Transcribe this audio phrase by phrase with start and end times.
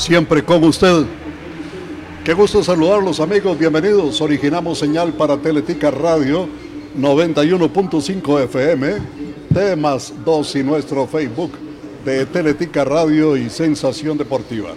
[0.00, 1.04] siempre con usted.
[2.24, 4.18] Qué gusto saludarlos amigos, bienvenidos.
[4.22, 6.48] Originamos señal para Teletica Radio
[6.98, 8.94] 91.5 FM,
[9.52, 11.52] temas 2 y nuestro Facebook
[12.02, 14.70] de Teletica Radio y Sensación Deportiva.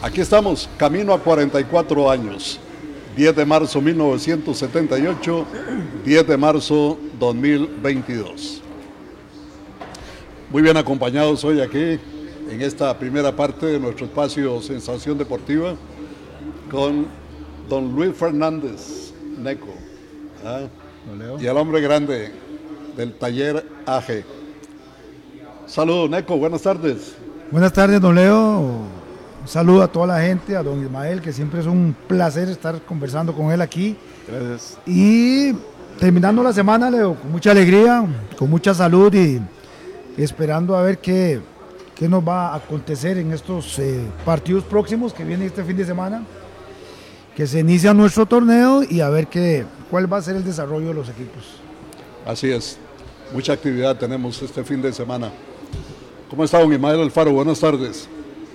[0.00, 2.60] Aquí estamos, camino a 44 años.
[3.16, 5.46] 10 de marzo 1978,
[6.04, 8.62] 10 de marzo 2022.
[10.50, 11.98] Muy bien acompañados hoy aquí
[12.52, 15.74] en esta primera parte de nuestro espacio Sensación Deportiva
[16.70, 17.06] con
[17.66, 19.68] don Luis Fernández Neco
[20.44, 20.60] ¿ah?
[21.40, 22.30] y el hombre grande
[22.94, 24.24] del taller AG.
[25.66, 27.14] Saludos Neco, buenas tardes.
[27.50, 28.88] Buenas tardes don Leo, un
[29.46, 33.32] saludo a toda la gente, a don Ismael, que siempre es un placer estar conversando
[33.32, 33.96] con él aquí.
[34.28, 34.76] Gracias.
[34.84, 35.54] Y
[35.98, 38.04] terminando la semana, Leo, con mucha alegría,
[38.38, 39.40] con mucha salud y
[40.18, 41.40] esperando a ver qué,
[42.02, 45.84] qué nos va a acontecer en estos eh, partidos próximos que vienen este fin de
[45.84, 46.24] semana,
[47.36, 50.88] que se inicia nuestro torneo y a ver qué, cuál va a ser el desarrollo
[50.88, 51.60] de los equipos.
[52.26, 52.76] Así es,
[53.32, 55.30] mucha actividad tenemos este fin de semana.
[56.28, 57.30] ¿Cómo está don Ismael Alfaro?
[57.34, 58.08] Buenas tardes.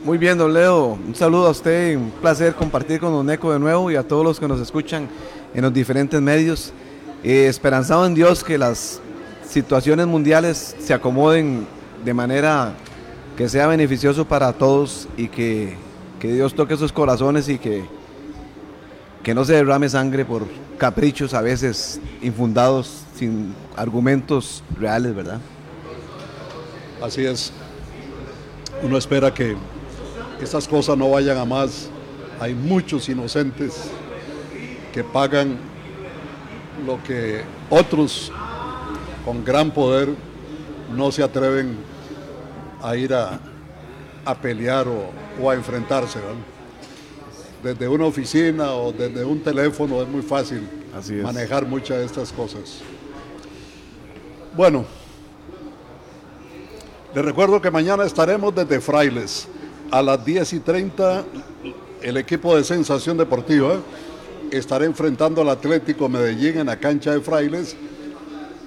[0.04, 1.00] Muy bien, don Leo.
[1.08, 4.26] Un saludo a usted, un placer compartir con don Eco de nuevo y a todos
[4.26, 5.08] los que nos escuchan
[5.54, 6.74] en los diferentes medios.
[7.24, 9.00] Eh, esperanzado en Dios que las
[9.50, 11.66] situaciones mundiales se acomoden
[12.04, 12.76] de manera
[13.38, 15.78] que sea beneficioso para todos y que,
[16.20, 17.86] Dios toque sus corazones y que,
[19.22, 20.48] que no se derrame sangre por
[20.80, 25.40] caprichos a veces infundados sin argumentos reales, ¿verdad?
[27.02, 27.54] Así es.
[28.82, 29.56] Uno espera que
[30.42, 31.90] estas cosas no vayan a más.
[32.40, 33.92] Hay muchos inocentes
[34.92, 35.58] que pagan
[36.86, 38.32] lo que otros
[39.24, 40.10] con gran poder
[40.96, 41.78] no se atreven
[42.82, 43.40] a ir a,
[44.42, 46.20] pelear o, a enfrentarse.
[47.64, 50.68] Desde una oficina o desde un teléfono es muy fácil
[51.24, 52.82] manejar muchas de estas cosas.
[54.56, 54.86] Bueno,
[57.14, 59.48] les recuerdo que mañana estaremos desde Frailes
[59.92, 61.26] a las 10 y 30.
[62.02, 63.78] El equipo de Sensación Deportiva
[64.52, 67.76] estará enfrentando al Atlético Medellín en la cancha de Frailes.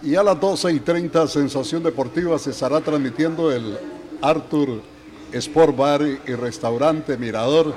[0.02, 3.78] Y a las 12 y 30, Sensación Deportiva se estará transmitiendo el
[4.22, 4.80] Arthur
[5.32, 7.74] Sport Bar y Restaurante Mirador,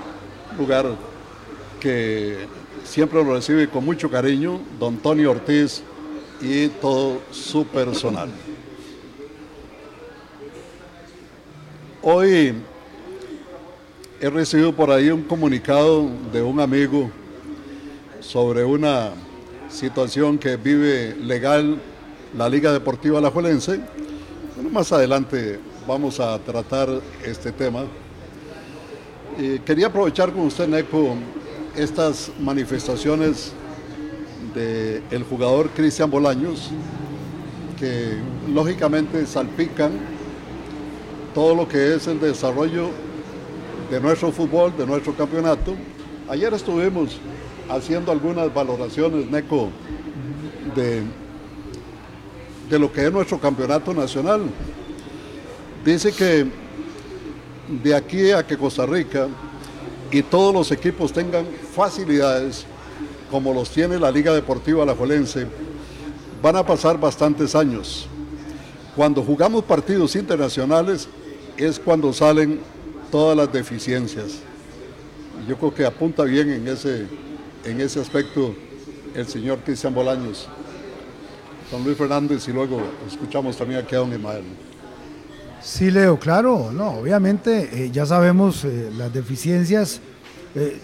[0.57, 0.87] lugar
[1.79, 2.37] que
[2.83, 5.83] siempre lo recibe con mucho cariño don Tony Ortiz
[6.41, 8.29] y todo su personal.
[12.01, 12.53] Hoy
[14.19, 17.09] he recibido por ahí un comunicado de un amigo
[18.19, 19.11] sobre una
[19.69, 21.79] situación que vive legal
[22.37, 23.79] la Liga Deportiva Alajuelense.
[24.55, 26.89] Bueno, más adelante vamos a tratar
[27.25, 27.83] este tema.
[29.65, 31.15] quería aprovechar con usted, Neco,
[31.75, 33.51] estas manifestaciones
[34.53, 36.69] del jugador Cristian Bolaños,
[37.79, 38.17] que
[38.53, 39.91] lógicamente salpican
[41.33, 42.89] todo lo que es el desarrollo
[43.89, 45.73] de nuestro fútbol, de nuestro campeonato.
[46.29, 47.17] Ayer estuvimos
[47.69, 49.69] haciendo algunas valoraciones, Neco,
[50.75, 51.01] de,
[52.69, 54.43] de lo que es nuestro campeonato nacional.
[55.85, 56.45] Dice que
[57.83, 59.27] de aquí a que Costa Rica
[60.11, 61.45] y todos los equipos tengan
[61.75, 62.65] facilidades
[63.29, 65.47] como los tiene la Liga Deportiva Alajuelense,
[66.41, 68.07] van a pasar bastantes años.
[68.95, 71.09] Cuando jugamos partidos internacionales
[71.57, 72.61] es cuando salen
[73.11, 74.39] todas las deficiencias.
[75.47, 77.07] Yo creo que apunta bien en ese,
[77.65, 78.55] en ese aspecto
[79.15, 80.47] el señor Cristian Bolaños,
[81.71, 84.43] don Luis Fernández y luego escuchamos también aquí a don Ismael.
[85.63, 90.01] Sí, Leo, claro, no, obviamente eh, ya sabemos eh, las deficiencias
[90.55, 90.77] eh,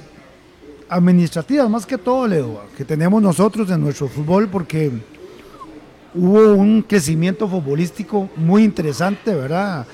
[0.88, 4.90] administrativas, más que todo, Leo, que tenemos nosotros en nuestro fútbol, porque
[6.16, 9.86] hubo un crecimiento futbolístico muy interesante, ¿verdad?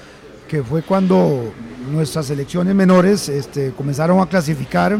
[0.47, 1.51] Que fue cuando
[1.91, 4.99] nuestras selecciones menores este, comenzaron a clasificar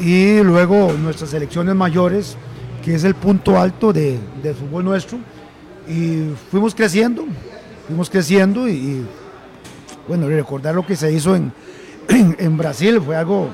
[0.00, 2.36] y luego nuestras selecciones mayores,
[2.84, 5.18] que es el punto alto de, del fútbol nuestro,
[5.88, 7.24] y fuimos creciendo,
[7.92, 9.04] fuimos creciendo y,
[10.08, 11.52] bueno, recordar lo que se hizo en,
[12.08, 13.50] en, Brasil fue algo,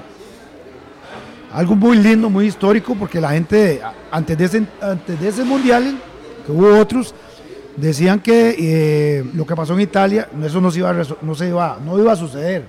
[1.53, 3.81] algo muy lindo, muy histórico, porque la gente
[4.13, 5.99] antes de ese, antes de ese mundial,
[6.47, 7.17] que hubo otros,
[7.77, 11.81] decían que eh, lo que pasó en Italia, eso no, se iba, no, se iba,
[11.85, 12.65] no iba a suceder,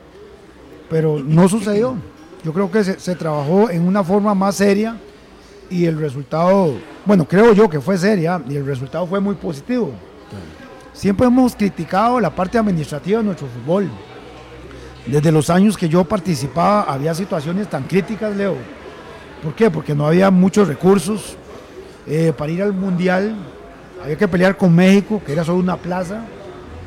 [0.90, 1.96] pero no sucedió.
[2.44, 4.98] Yo creo que se trabajó en una forma más seria
[5.70, 6.74] y el resultado,
[7.06, 9.94] bueno, creo yo que fue seria y el resultado fue muy positivo.
[11.00, 13.90] Siempre hemos criticado la parte administrativa de nuestro fútbol.
[15.08, 18.58] Desde los años que yo participaba había situaciones tan críticas, Leo.
[19.42, 19.72] ¿Por qué?
[19.72, 21.38] Porque no había muchos recursos
[22.06, 23.34] eh, para ir al Mundial.
[24.04, 26.20] Había que pelear con México, que era solo una plaza.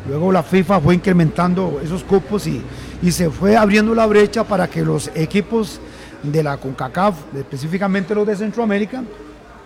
[0.06, 2.60] Luego la FIFA fue incrementando esos cupos y,
[3.00, 5.80] y se fue abriendo la brecha para que los equipos
[6.22, 9.02] de la CONCACAF, específicamente los de Centroamérica,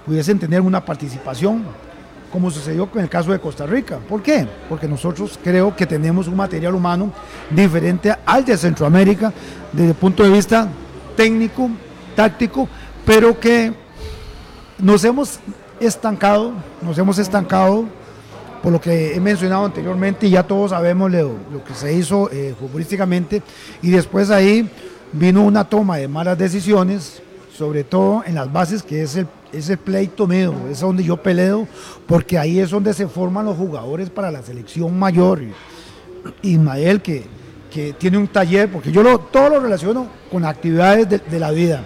[0.07, 1.65] pudiesen tener una participación,
[2.33, 3.99] como sucedió con el caso de Costa Rica.
[3.99, 4.47] ¿Por qué?
[4.69, 7.13] Porque nosotros creo que tenemos un material humano
[7.51, 9.33] diferente al de Centroamérica
[9.73, 10.69] desde el punto de vista
[11.17, 11.71] técnico,
[12.15, 12.69] táctico,
[13.05, 13.73] pero que
[14.79, 15.41] nos hemos
[15.81, 16.53] estancado,
[16.83, 17.85] nos hemos estancado
[18.63, 22.55] por lo que he mencionado anteriormente y ya todos sabemos lo, que se hizo eh,
[22.59, 23.43] futbolísticamente
[23.81, 24.69] y después ahí
[25.13, 27.23] vino una toma de malas decisiones,
[27.57, 31.67] sobre todo en las bases que es el, ese pleito mío, es donde yo peleo,
[32.07, 35.41] porque ahí es donde se forman los jugadores para la selección mayor.
[36.43, 37.25] Ismael que,
[37.71, 41.85] que tiene un taller, porque yo lo, todo lo relaciono con actividades de, la vida.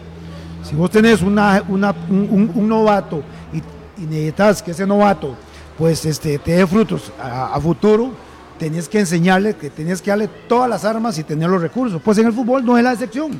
[0.63, 3.23] Si vos tenés un, novato
[3.53, 5.35] y, necesitas que ese novato
[5.77, 8.13] pues este, te dé frutos a, futuro,
[8.59, 12.01] tenías que enseñarle, que tenías que darle todas las armas y tener los recursos.
[12.03, 13.39] Pues en el fútbol no es la excepción.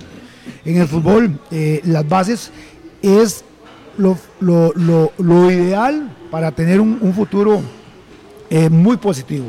[0.65, 2.51] En el fútbol eh, las bases
[3.03, 3.45] es
[3.97, 4.17] lo,
[5.51, 7.61] ideal para tener un, futuro
[8.49, 9.47] eh, muy positivo.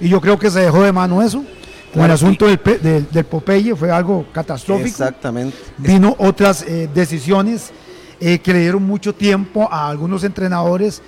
[0.00, 1.44] Y yo creo que se dejó de mano eso.
[1.92, 4.88] Con el asunto del, del, Popeye fue algo catastrófico.
[4.88, 5.56] Exactamente.
[5.78, 7.72] Vino otras eh, decisiones
[8.20, 11.00] que le dieron mucho tiempo a algunos entrenadores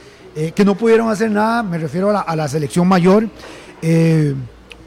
[0.55, 3.29] que no pudieron hacer nada, me refiero a la, a la selección mayor,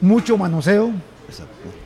[0.00, 0.90] mucho manoseo,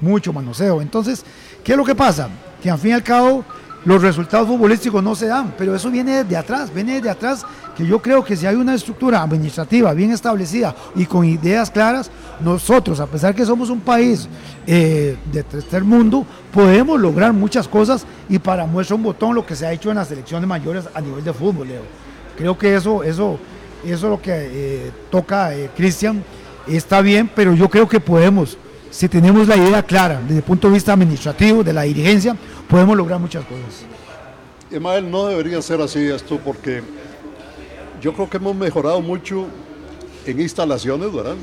[0.01, 0.81] mucho manoseo.
[0.81, 1.25] Entonces,
[1.65, 2.29] ¿qué es lo que pasa?
[2.63, 3.45] Que al fin y al cabo
[3.85, 7.45] los resultados futbolísticos no se dan, pero eso viene de atrás, viene de atrás
[7.77, 12.11] que yo creo que si hay una estructura administrativa bien establecida y con ideas claras,
[12.41, 14.29] nosotros, a pesar que somos un país
[14.67, 19.55] eh, de tercer mundo, podemos lograr muchas cosas y para muestra un botón lo que
[19.55, 21.83] se ha hecho en las selecciones mayores a nivel de fútbol, Leo.
[22.37, 23.39] Creo que eso, eso,
[23.85, 26.23] eso es lo que eh, toca Cristian
[26.77, 28.59] está bien, pero yo creo que podemos,
[28.91, 32.37] si tenemos la idea clara desde el punto de vista administrativo, de la dirigencia,
[32.69, 33.85] podemos lograr muchas cosas.
[34.71, 36.83] Emael, no debería ser así esto porque
[38.01, 39.47] yo creo que hemos mejorado mucho
[40.27, 41.37] en instalaciones, ¿verdad?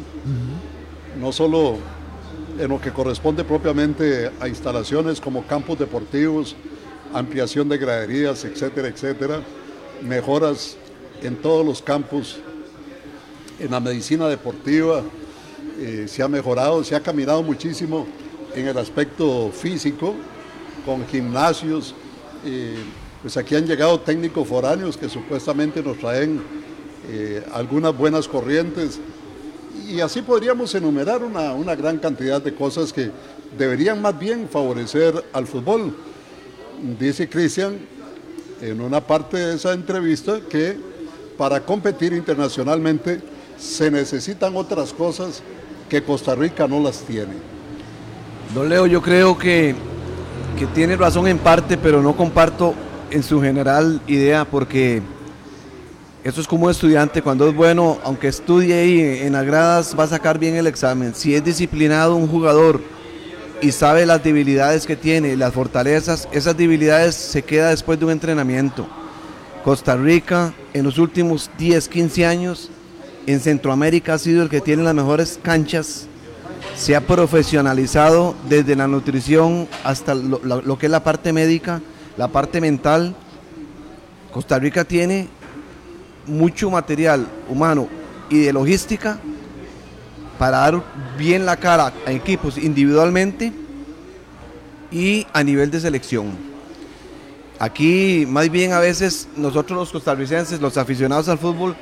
[1.19, 1.77] No solo
[2.59, 6.56] en lo que corresponde propiamente a instalaciones como campos deportivos,
[7.13, 9.42] ampliación de graderías, etcétera, etcétera,
[10.01, 10.77] mejoras
[11.21, 12.39] en todos los campos
[13.59, 15.01] en la medicina deportiva
[15.77, 18.07] eh, se ha mejorado, se ha caminado muchísimo
[18.54, 20.16] en el aspecto físico,
[20.86, 21.94] con gimnasios.
[22.45, 22.77] Eh,
[23.22, 26.42] pues aquí han llegado técnicos foráneos que supuestamente nos traen
[27.10, 29.00] eh, algunas buenas corrientes.
[29.88, 33.12] Y así podríamos enumerar una, una gran cantidad de cosas que
[33.57, 35.95] deberían más bien favorecer al fútbol.
[37.00, 37.78] Dice Cristian
[38.62, 40.78] en una parte de esa entrevista que
[41.38, 43.21] para competir internacionalmente
[43.57, 45.42] se necesitan otras cosas
[45.90, 47.34] que Costa Rica no las tiene.
[48.54, 49.76] Don Leo, yo creo que,
[50.58, 52.74] que tiene razón en parte, pero no comparto
[53.12, 55.02] en su general idea porque
[56.24, 60.06] eso es como un estudiante, cuando es bueno, aunque estudie ahí en las gradas, va
[60.06, 61.14] a sacar bien el examen.
[61.14, 62.81] Si es disciplinado un jugador
[63.62, 68.12] y sabe las debilidades que tiene, las fortalezas, esas debilidades se queda después de un
[68.12, 68.88] entrenamiento.
[69.64, 72.71] Costa Rica en los últimos 10, 15 años
[73.28, 76.08] en Centroamérica ha sido el que tiene las mejores canchas,
[76.76, 81.82] se ha profesionalizado desde la nutrición hasta lo, que es la parte médica,
[82.18, 83.16] la parte mental.
[84.32, 85.28] Costa Rica tiene
[86.28, 87.88] mucho material humano
[88.30, 89.20] y de logística
[90.38, 90.84] para dar
[91.18, 93.54] bien la cara a equipos individualmente
[94.92, 96.32] y a nivel de selección.
[97.58, 101.76] Aquí más bien a veces nosotros los costarricenses, los aficionados al fútbol,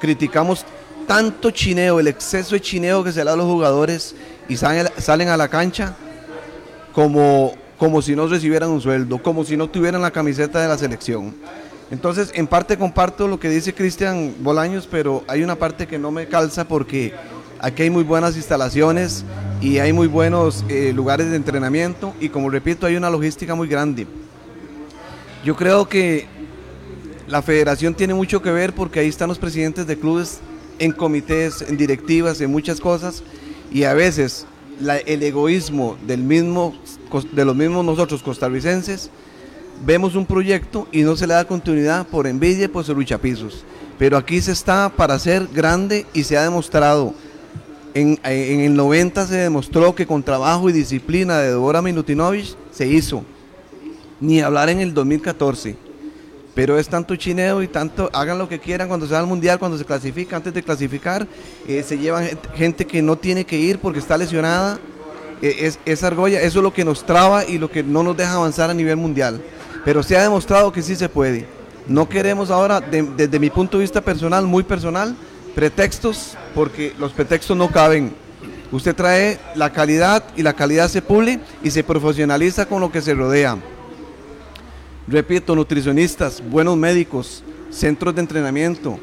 [0.00, 0.64] criticamos
[1.06, 4.14] tanto chineo, el exceso de chineo que se da a los jugadores
[4.48, 5.96] y salen, a la cancha
[6.92, 10.78] como, como si no recibieran un sueldo, como si no tuvieran la camiseta de la
[10.78, 11.34] selección.
[11.90, 16.10] Entonces, en parte comparto lo que dice Cristian Bolaños, pero hay una parte que no
[16.10, 17.14] me calza porque
[17.60, 19.24] aquí hay muy buenas instalaciones
[19.60, 23.68] y hay muy buenos eh, lugares de entrenamiento y como repito, hay una logística muy
[23.68, 24.06] grande.
[25.44, 26.26] Yo creo que
[27.28, 30.40] la federación tiene mucho que ver porque ahí están los presidentes de clubes
[30.78, 33.22] en comités, en directivas, en muchas cosas,
[33.72, 34.46] y a veces
[35.06, 36.74] el egoísmo del mismo,
[37.32, 39.10] de los mismos nosotros costarricenses,
[39.84, 43.64] vemos un proyecto y no se le da continuidad por envidia y por luchapisos.
[43.98, 47.14] Pero aquí se está para ser grande y se ha demostrado
[47.94, 53.24] En, el 90 se demostró que con trabajo y disciplina de Dora Minutinovich se hizo.
[54.20, 55.85] Ni hablar en el 2014.
[56.56, 59.58] Pero es tanto chineo y tanto, hagan lo que quieran cuando se va al mundial,
[59.58, 61.28] cuando se clasifica, antes de clasificar,
[61.68, 64.78] eh, se llevan gente que no tiene que ir porque está lesionada.
[65.42, 68.32] Eh, es, argolla, eso es lo que nos traba y lo que no nos deja
[68.32, 69.38] avanzar a nivel mundial.
[69.84, 71.46] Pero se ha demostrado que sí se puede.
[71.86, 75.14] No queremos ahora, desde mi punto de vista personal, muy personal,
[75.54, 78.14] pretextos, porque los pretextos no caben.
[78.72, 83.02] Usted trae la calidad y la calidad se pule y se profesionaliza con lo que
[83.02, 83.58] se rodea
[85.06, 88.98] repito, nutricionistas, buenos médicos, centros de entrenamiento,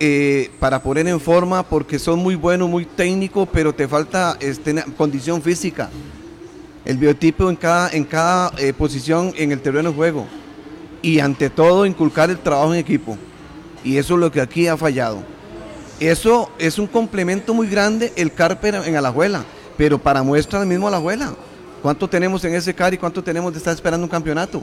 [0.00, 4.82] eh, para poner en forma porque son muy buenos, muy técnicos, pero te falta este,
[4.96, 5.90] condición física.
[6.84, 10.26] El biotipo en cada, en cada eh, posición en el terreno de juego.
[11.00, 13.16] Y ante todo, inculcar el trabajo en equipo.
[13.84, 15.22] Y eso es lo que aquí ha fallado.
[16.00, 19.44] Eso es un complemento muy grande el Carper en Alajuela,
[19.76, 21.34] pero para muestra mismo Alajuela.
[21.82, 24.62] ¿Cuánto tenemos en ese CAR y cuánto tenemos de estar esperando un campeonato?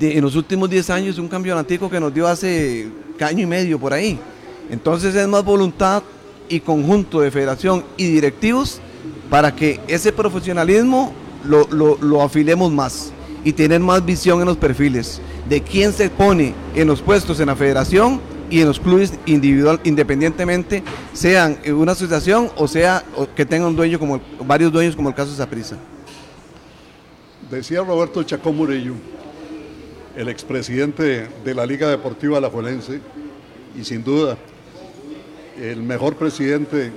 [0.00, 2.88] En los últimos 10 años un campeonatico que nos dio hace
[3.20, 4.18] año y medio por ahí.
[4.70, 6.02] Entonces es más voluntad
[6.48, 8.80] y conjunto de federación y directivos
[9.30, 11.12] para que ese profesionalismo
[11.44, 13.12] lo, lo, afilemos más
[13.44, 17.46] y tener más visión en los perfiles de quién se pone en los puestos en
[17.46, 23.66] la federación y en los clubes individual independientemente sean una asociación o sea que tenga
[23.66, 25.76] un dueño como varios dueños como el caso de Saprissa.
[27.50, 28.94] Decía Roberto Chacón Murillo
[30.16, 33.00] el expresidente de la Liga Deportiva Alajuelense
[33.78, 34.38] y sin duda
[35.60, 36.90] el mejor presidente,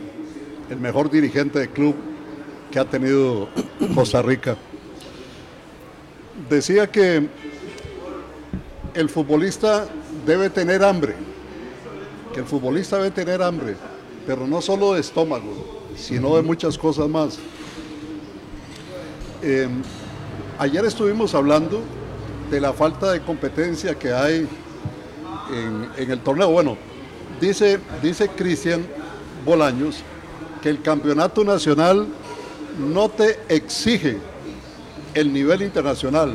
[0.70, 1.96] el mejor dirigente de club
[2.72, 3.50] que ha tenido
[3.94, 4.58] Costa Rica.
[6.50, 7.28] Decía que
[8.94, 9.88] el futbolista
[10.26, 11.16] debe tener hambre,
[12.34, 13.76] que el futbolista debe tener hambre,
[14.26, 17.38] pero no solo de estómago, sino de muchas cosas más.
[19.42, 19.68] Eh,
[20.58, 21.82] ayer estuvimos hablando
[22.50, 24.48] de la falta de competencia que hay
[25.98, 26.50] en, el torneo.
[26.50, 26.77] Bueno,
[27.39, 28.86] dice, dice Cristian
[29.46, 30.03] Bolaños
[30.62, 32.08] que el campeonato nacional
[32.79, 34.18] no te exige
[35.13, 36.34] el nivel internacional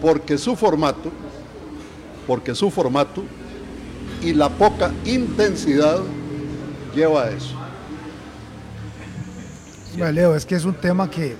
[0.00, 1.10] porque su formato,
[2.26, 3.22] porque su formato
[4.22, 6.00] y la poca intensidad
[6.94, 7.54] lleva a eso.
[9.96, 11.36] Leo, es que es un tema que,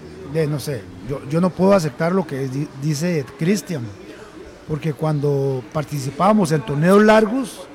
[0.49, 2.49] no sé, yo, no puedo aceptar lo que
[2.81, 3.83] dice Cristian,
[4.69, 7.67] porque cuando participábamos en torneos largos,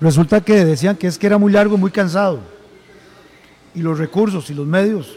[0.00, 2.40] resulta que decían que es que era muy largo muy cansado.
[3.74, 5.16] Y los recursos y los medios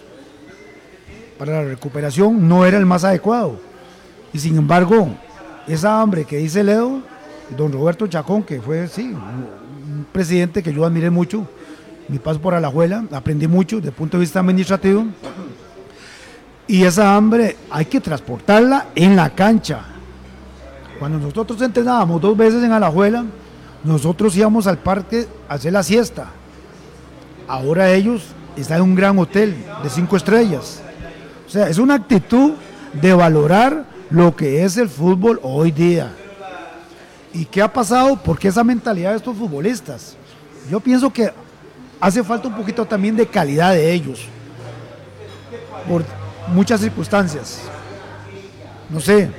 [1.37, 3.59] para la recuperación no era el más adecuado.
[4.31, 5.09] Y sin embargo,
[5.67, 7.01] esa hambre que dice Leo,
[7.57, 11.47] don Roberto Chacón, que fue, sí, un presidente que yo admiré mucho,
[12.07, 15.05] mi paso por Alajuela, aprendí mucho desde el punto de vista administrativo,
[16.67, 19.81] y esa hambre hay que transportarla en la cancha.
[20.99, 23.25] Cuando nosotros entrenábamos dos veces en Alajuela,
[23.83, 26.27] nosotros íbamos al parque a hacer la siesta.
[27.47, 28.23] Ahora ellos
[28.55, 30.81] están en un gran hotel de cinco estrellas.
[31.45, 32.53] O sea, es una actitud
[32.93, 36.13] de valorar lo que es el fútbol hoy día.
[37.33, 38.15] ¿Y qué ha pasado?
[38.23, 40.15] Porque esa mentalidad de estos futbolistas.
[40.69, 41.31] Yo pienso que
[41.99, 44.27] hace falta un poquito también de calidad de ellos.
[46.47, 47.59] Muchas circunstancias.
[48.89, 49.29] No sé.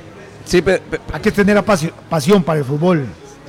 [0.45, 0.63] Sí,
[1.11, 3.05] hay que tener pasión para el fútbol.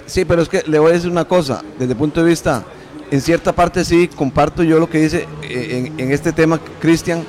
[0.07, 2.63] Sí, pero es que le voy a decir una cosa, desde el punto de vista,
[3.11, 7.25] en cierta parte sí comparto yo lo que dice eh, en, este tema Cristian,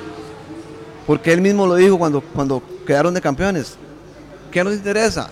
[1.06, 3.76] porque él mismo lo dijo cuando, cuando quedaron de campeones.
[4.50, 5.28] ¿Qué nos interesa?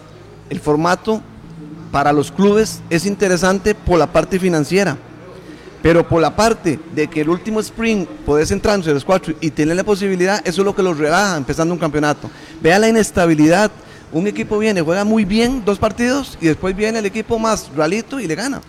[0.50, 1.22] El formato
[1.90, 4.98] para los clubes es interesante por la parte financiera
[5.82, 9.50] pero por la parte de que el último sprint podés entrar entre los cuatro y
[9.50, 12.30] tener la posibilidad, eso es lo que los relaja empezando un campeonato.
[12.60, 13.70] Vea la inestabilidad.
[14.12, 18.20] Un equipo viene, juega muy bien dos partidos y después viene el equipo más ralito
[18.20, 18.60] y le gana.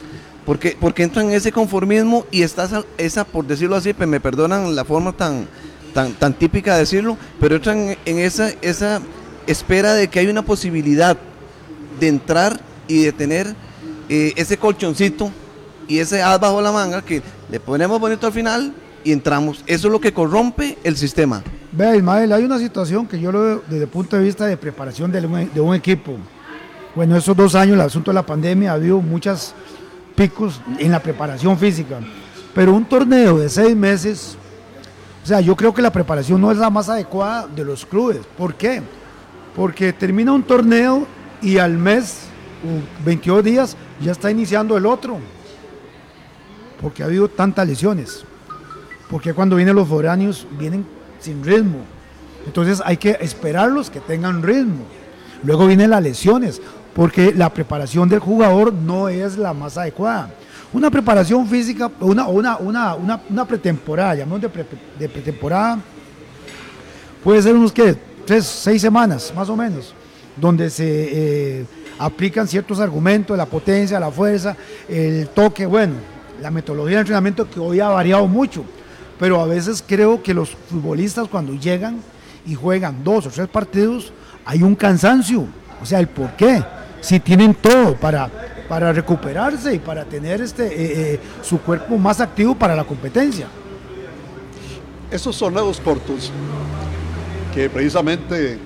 [0.46, 4.86] Porque, porque entran en ese conformismo y está esa, por decirlo así, me perdonan la
[4.86, 5.48] forma tan,
[5.94, 9.02] tan, tan típica de decirlo, pero entran en esa, esa
[9.46, 11.18] espera de que hay una posibilidad
[12.00, 13.56] de entrar y de tener
[14.10, 15.32] eh, ese colchoncito
[15.88, 19.64] y ese as bajo la manga que le ponemos bonito al final y entramos.
[19.68, 21.42] Eso es lo que corrompe el sistema.
[21.72, 24.58] Vea, Ismael, hay una situación que yo lo veo desde el punto de vista de
[24.58, 26.18] preparación de un, de un equipo.
[26.96, 29.54] Bueno, esos dos años, el asunto de la pandemia, ha habido muchos
[30.16, 32.00] picos en la preparación física.
[32.54, 34.36] Pero un torneo de seis meses,
[35.24, 38.22] o sea, yo creo que la preparación no es la más adecuada de los clubes.
[38.38, 38.82] ¿Por qué?
[39.56, 41.06] Porque termina un torneo
[41.42, 42.22] y al mes,
[43.06, 45.20] 22 días, ya está iniciando el otro
[46.82, 48.24] porque ha habido tantas lesiones.
[49.10, 50.86] porque cuando vienen los foráneos vienen
[51.20, 51.80] sin ritmo.
[52.46, 54.86] Entonces hay que esperarlos que tengan ritmo.
[55.44, 56.62] Luego vienen las lesiones,
[56.94, 60.32] porque la preparación del jugador no es la más adecuada.
[60.74, 62.96] Una preparación física, una, una, una,
[63.30, 64.66] una, pretemporada, llamamos de,
[65.00, 65.80] de, pretemporada,
[67.24, 69.94] puede ser unos que tres, seis semanas más o menos,
[70.36, 70.86] donde se
[71.60, 71.66] eh,
[71.98, 74.58] aplican ciertos argumentos, la potencia, la fuerza,
[74.90, 75.94] el toque, bueno,
[76.42, 78.64] la metodología de entrenamiento que hoy ha variado mucho,
[79.20, 82.02] pero a veces creo que los futbolistas cuando llegan
[82.46, 84.14] y juegan dos o tres partidos,
[84.46, 85.46] hay un cansancio,
[85.82, 86.64] o sea, el por qué,
[87.02, 88.30] si tienen todo para
[88.68, 93.48] para recuperarse y para tener este, eh, eh, su cuerpo más activo para la competencia.
[95.10, 96.32] Esos torneos cortos
[97.54, 98.60] que precisamente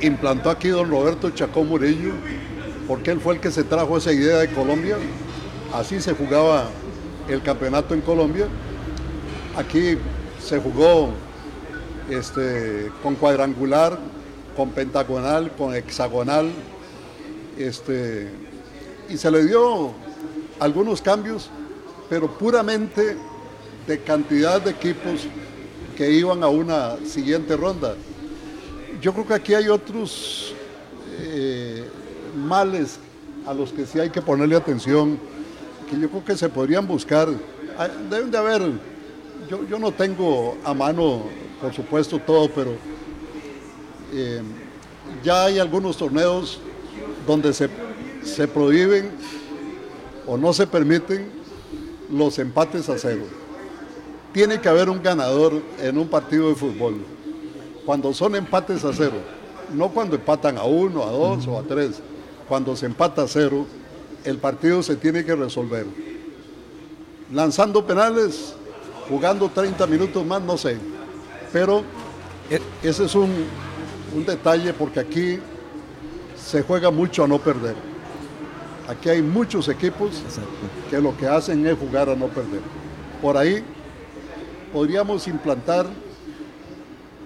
[0.00, 2.12] implantó aquí don Roberto Chacón Murillo,
[2.88, 4.96] porque él fue el que se trajo esa idea de Colombia,
[5.74, 6.68] así se jugaba
[7.32, 8.46] el campeonato en Colombia,
[9.56, 9.96] aquí
[10.42, 11.10] se jugó
[12.08, 13.98] este, con cuadrangular,
[14.56, 16.50] con pentagonal, con hexagonal,
[17.56, 18.30] este,
[19.08, 19.92] y se le dio
[20.58, 21.50] algunos cambios,
[22.08, 23.16] pero puramente
[23.86, 25.26] de cantidad de equipos
[25.96, 27.94] que iban a una siguiente ronda.
[29.00, 30.54] Yo creo que aquí hay otros
[31.20, 31.88] eh,
[32.36, 32.98] males
[33.46, 35.18] a los que sí hay que ponerle atención,
[35.90, 37.28] que yo creo que se podrían buscar.
[37.76, 38.62] Ah, deben de haber,
[39.48, 41.24] yo, yo no tengo a mano,
[41.60, 42.72] por supuesto, todo, pero
[44.12, 44.42] eh,
[45.24, 46.60] ya hay algunos torneos
[47.26, 47.68] donde se
[48.22, 49.10] se prohíben
[50.26, 51.30] o no se permiten
[52.10, 53.22] los empates a cero.
[54.32, 56.98] Tiene que haber un ganador en un partido de fútbol.
[57.84, 59.16] Cuando son empates a cero,
[59.72, 62.00] no cuando empatan a uno, a dos o a tres.
[62.48, 63.66] Cuando se empata a cero,
[64.24, 65.86] el partido se tiene que resolver.
[67.32, 68.54] Lanzando penales,
[69.08, 70.78] jugando 30 minutos más, no sé.
[71.52, 71.82] Pero
[72.50, 72.60] eh.
[72.82, 73.30] ese es un,
[74.14, 75.38] un detalle porque aquí
[76.36, 77.76] se juega mucho a no perder.
[78.88, 80.22] Aquí hay muchos equipos
[80.90, 82.60] que lo que hacen es jugar a no perder.
[83.22, 83.62] Por ahí
[84.72, 85.86] podríamos implantar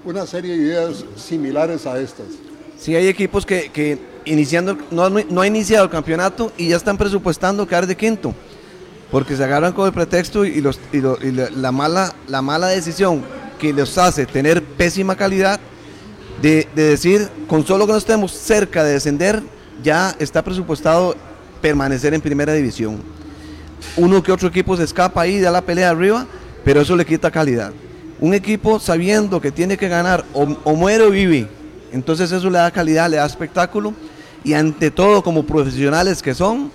[0.04, 2.26] una serie de ideas similares a estas.
[2.78, 7.66] Sí, hay equipos que, iniciando, no, no, ha iniciado el campeonato y ya están presupuestando
[7.66, 8.34] quedar de quinto,
[9.10, 13.22] porque se agarran con el pretexto y, los, la, mala, la mala decisión
[13.58, 15.60] que les hace tener pésima calidad
[16.42, 19.42] de, de decir, con solo que no estemos cerca de descender,
[19.82, 21.14] ya está presupuestado
[21.60, 23.00] permanecer en primera división.
[23.96, 26.26] Uno que otro equipo se escapa ahí, da la pelea arriba,
[26.64, 27.72] pero eso le quita calidad.
[28.20, 31.48] Un equipo sabiendo que tiene que ganar o, muere o vive,
[31.92, 33.94] entonces eso le da calidad, le da espectáculo
[34.44, 36.70] y ante todo como profesionales que son,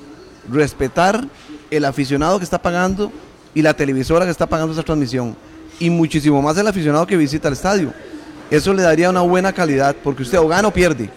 [0.51, 1.25] respetar
[1.69, 3.12] el aficionado que está pagando
[3.53, 5.36] y la televisora que está pagando esa transmisión
[5.79, 7.93] y muchísimo más el aficionado que visita el estadio.
[8.49, 11.10] Eso le daría una buena calidad porque usted o gana o pierde,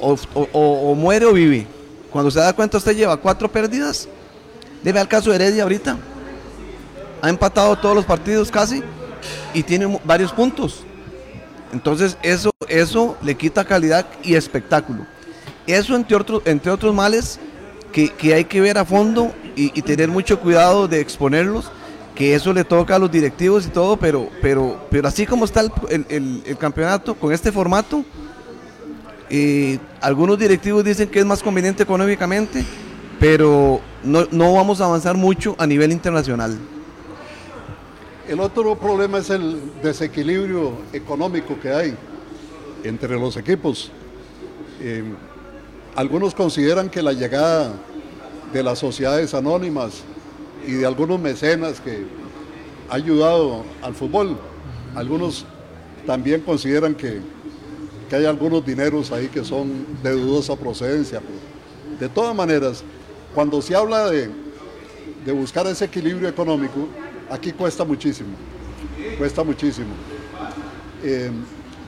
[0.00, 1.66] o muere o vive.
[2.10, 4.08] Cuando se da cuenta, usted lleva cuatro pérdidas.
[4.82, 5.96] Debe al caso de Heredia ahorita.
[7.20, 8.82] Ha empatado todos los partidos casi
[9.52, 10.84] y tiene varios puntos.
[11.72, 15.06] Entonces eso, eso le quita calidad y espectáculo.
[15.66, 17.38] Eso entre otros, entre otros males
[17.92, 21.70] que, hay que ver a fondo y, tener mucho cuidado de exponerlos,
[22.14, 25.60] que eso le toca a los directivos y todo, pero, pero, pero así como está
[25.60, 28.04] el campeonato con este formato,
[29.30, 32.64] y algunos directivos dicen que es más conveniente económicamente,
[33.18, 36.56] pero no, vamos a avanzar mucho a nivel internacional.
[38.28, 41.94] El otro problema es el desequilibrio económico que hay
[42.82, 43.90] entre los equipos.
[44.80, 45.04] Eh,
[45.96, 47.72] algunos consideran que la llegada
[48.52, 50.02] de las sociedades anónimas
[50.66, 52.04] y de algunos mecenas que
[52.88, 54.38] ha ayudado al fútbol,
[54.94, 55.44] algunos
[56.06, 57.20] también consideran que
[58.08, 61.20] que hay algunos dineros ahí que son de dudosa procedencia.
[61.98, 62.82] De todas maneras,
[63.34, 64.30] cuando se habla de,
[65.32, 66.88] buscar ese equilibrio económico,
[67.30, 68.30] aquí cuesta muchísimo,
[69.18, 69.88] cuesta muchísimo.
[71.02, 71.30] Eh,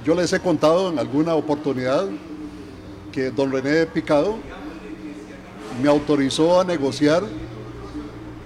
[0.05, 2.07] yo les he contado en alguna oportunidad
[3.17, 4.37] que don René Picado
[5.83, 7.23] me autorizó a negociar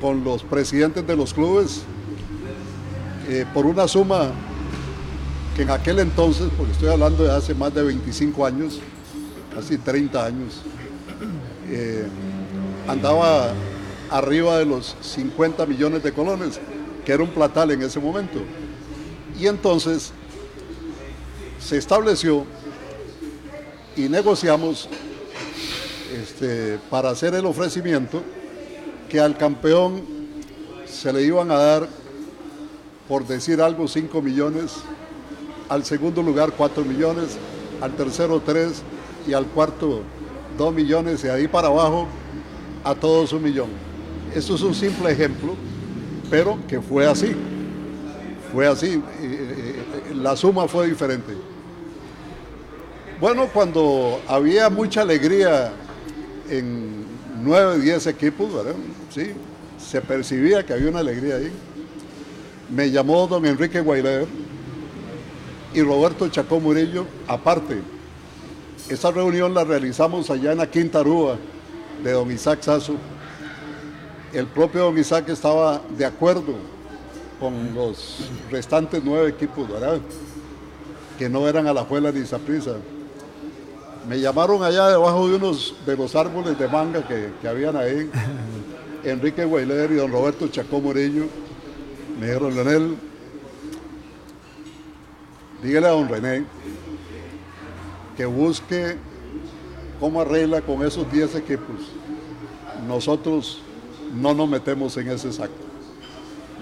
[0.01, 1.83] con los presidentes de los clubes
[3.29, 4.31] eh, por una suma
[5.57, 8.79] que en aquel entonces, porque estoy hablando de hace más de 25 años,
[9.53, 10.61] casi 30 años,
[11.69, 12.07] eh,
[12.87, 13.53] andaba
[14.09, 16.61] arriba de los 50 millones de colones,
[17.05, 18.39] que era un platal en ese momento.
[19.37, 20.13] Y entonces
[21.59, 22.47] se estableció
[24.05, 24.89] y negociamos
[26.15, 28.23] este, para hacer el ofrecimiento
[29.11, 30.03] que al campeón
[30.87, 31.89] se le iban a dar
[33.07, 34.77] por decir algo, 5 millones,
[35.69, 37.37] al segundo lugar 4 millones,
[37.81, 38.83] al tercero 3
[39.27, 40.03] y al cuarto
[40.57, 42.07] 2 millones y ahí para abajo
[42.85, 43.69] a todos un millón.
[44.35, 45.57] Esto es un simple ejemplo,
[46.31, 47.35] pero que fue así.
[48.53, 49.03] Fue así.
[50.15, 51.35] La suma fue diferente.
[53.21, 55.73] Bueno, cuando había mucha alegría
[56.49, 57.05] en
[57.43, 58.49] 9, 10 equipos.
[59.11, 59.33] Sí,
[59.79, 61.53] se percibía que había una alegría ahí.
[62.71, 64.27] Me llamó don Enrique Guailer
[65.75, 67.83] y Roberto Chacó Murillo, aparte.
[68.89, 71.37] Esa reunión la realizamos allá en la Quinta Rúa
[72.03, 72.95] de don Isaac Sasso.
[74.33, 76.55] El propio don Isaac estaba de acuerdo
[77.39, 80.01] con los restantes nueve equipos, ¿verdad?
[81.19, 82.77] Que no eran a la ni Zaprisa.
[84.11, 88.11] Me llamaron allá debajo de unos de los árboles de manga que, que habían ahí,
[89.05, 91.27] Enrique Guayler y don Roberto Chacó Morillo.
[92.19, 92.97] Me dijeron, Leonel,
[95.63, 96.45] dígale a don René
[98.17, 98.97] que busque
[100.01, 101.77] cómo arregla con esos 10 equipos.
[102.89, 103.63] Nosotros
[104.13, 105.55] no nos metemos en ese saco.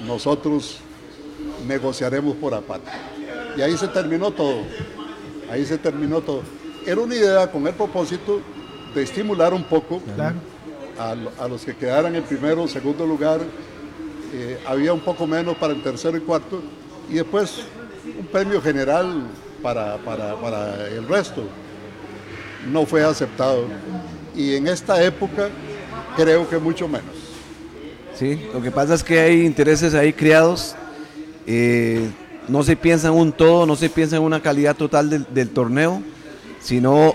[0.06, 0.80] Nosotros
[1.66, 2.90] negociaremos por aparte.
[3.56, 4.64] Y ahí se terminó todo.
[5.50, 6.42] Ahí se terminó todo.
[6.88, 8.40] Era una idea con el propósito
[8.94, 10.00] de estimular un poco
[10.98, 13.40] a, los que quedaran en primero o segundo lugar.
[14.32, 16.62] Eh, había un poco menos para el tercero y cuarto.
[17.10, 17.62] Y después
[18.18, 19.24] un premio general
[19.62, 21.42] para, para el resto.
[22.72, 23.66] No fue aceptado.
[24.34, 25.50] Y en esta época
[26.16, 27.14] creo que mucho menos.
[28.18, 30.74] Sí, lo que pasa es que hay intereses ahí criados.
[31.46, 32.08] Eh,
[32.48, 36.02] no se piensa en un todo, no se piensa en una calidad total del, torneo,
[36.60, 37.14] sino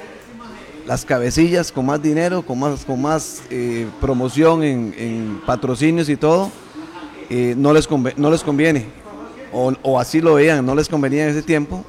[0.86, 6.51] las cabecillas con más dinero, con más, con más eh, promoción en, patrocinios y todo,
[7.29, 8.86] eh, no, les no les conviene,
[9.51, 11.86] o, así lo veían, no les convenía en ese tiempo,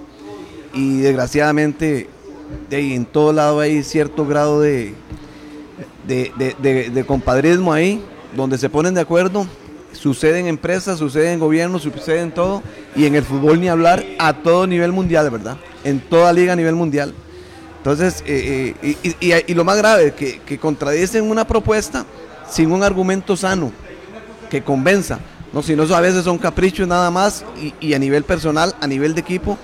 [0.73, 2.09] y desgraciadamente
[2.71, 4.95] de en todo lado hay cierto grado de,
[6.07, 8.03] de compadrismo ahí,
[8.37, 9.47] donde se ponen de acuerdo,
[9.93, 12.63] sucede en empresas, sucede en gobiernos, sucede en todo,
[12.95, 15.57] y en el fútbol ni hablar a todo nivel mundial, ¿verdad?
[15.85, 17.15] En toda liga a nivel mundial.
[17.85, 22.07] Entonces, eh, eh, y, lo más grave, que, contradicen una propuesta
[22.49, 23.73] sin un argumento sano,
[24.49, 25.19] que convenza.
[25.53, 27.45] No, si no, a veces son caprichos nada más
[27.83, 29.59] y, a nivel personal, a nivel de equipo,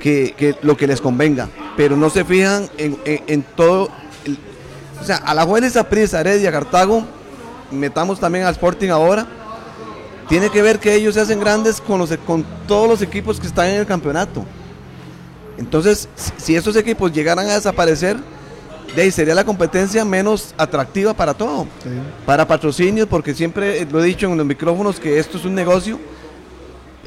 [0.00, 1.48] que, lo que les convenga.
[1.76, 3.88] Pero no se fijan en, todo.
[5.00, 7.04] o sea, a la esa prisa, Heredia, Cartago,
[7.70, 9.28] metamos también al Sporting ahora,
[10.28, 13.46] tiene que ver que ellos se hacen grandes con, los, con todos los equipos que
[13.46, 14.44] están en el campeonato.
[15.60, 18.16] Entonces, si esos equipos llegaran a desaparecer,
[18.96, 21.66] de ahí sería la competencia menos atractiva para todo.
[22.24, 25.98] Para patrocinios, porque siempre lo he dicho en los micrófonos que esto es un negocio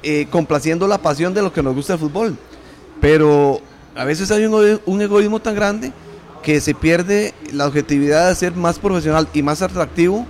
[0.03, 2.37] eh, complaciendo la pasión de lo que nos gusta el fútbol.
[3.01, 3.59] Pero
[3.95, 5.91] a veces hay un, un egoísmo tan grande
[6.43, 10.27] que se pierde la objetividad de ser más profesional y más atractivo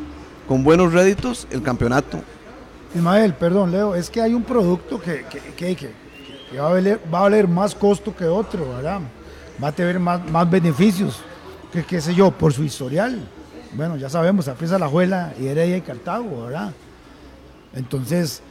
[0.47, 2.21] con buenos réditos el campeonato.
[2.95, 5.25] Ismael, perdón, Leo, es que hay un producto que,
[5.57, 5.91] que, que,
[6.57, 9.01] va, a valer, va, a valer, más costo que otro, ¿verdad?
[9.61, 11.21] Va a tener más, más beneficios,
[11.71, 13.19] que qué sé yo, por su historial.
[13.73, 16.71] Bueno, ya sabemos, Aprisa la Juela y Heredia y Cartago, ¿verdad?
[17.75, 18.41] Entonces,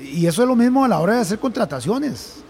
[0.00, 2.42] y eso es lo mismo a la hora de hacer contrataciones,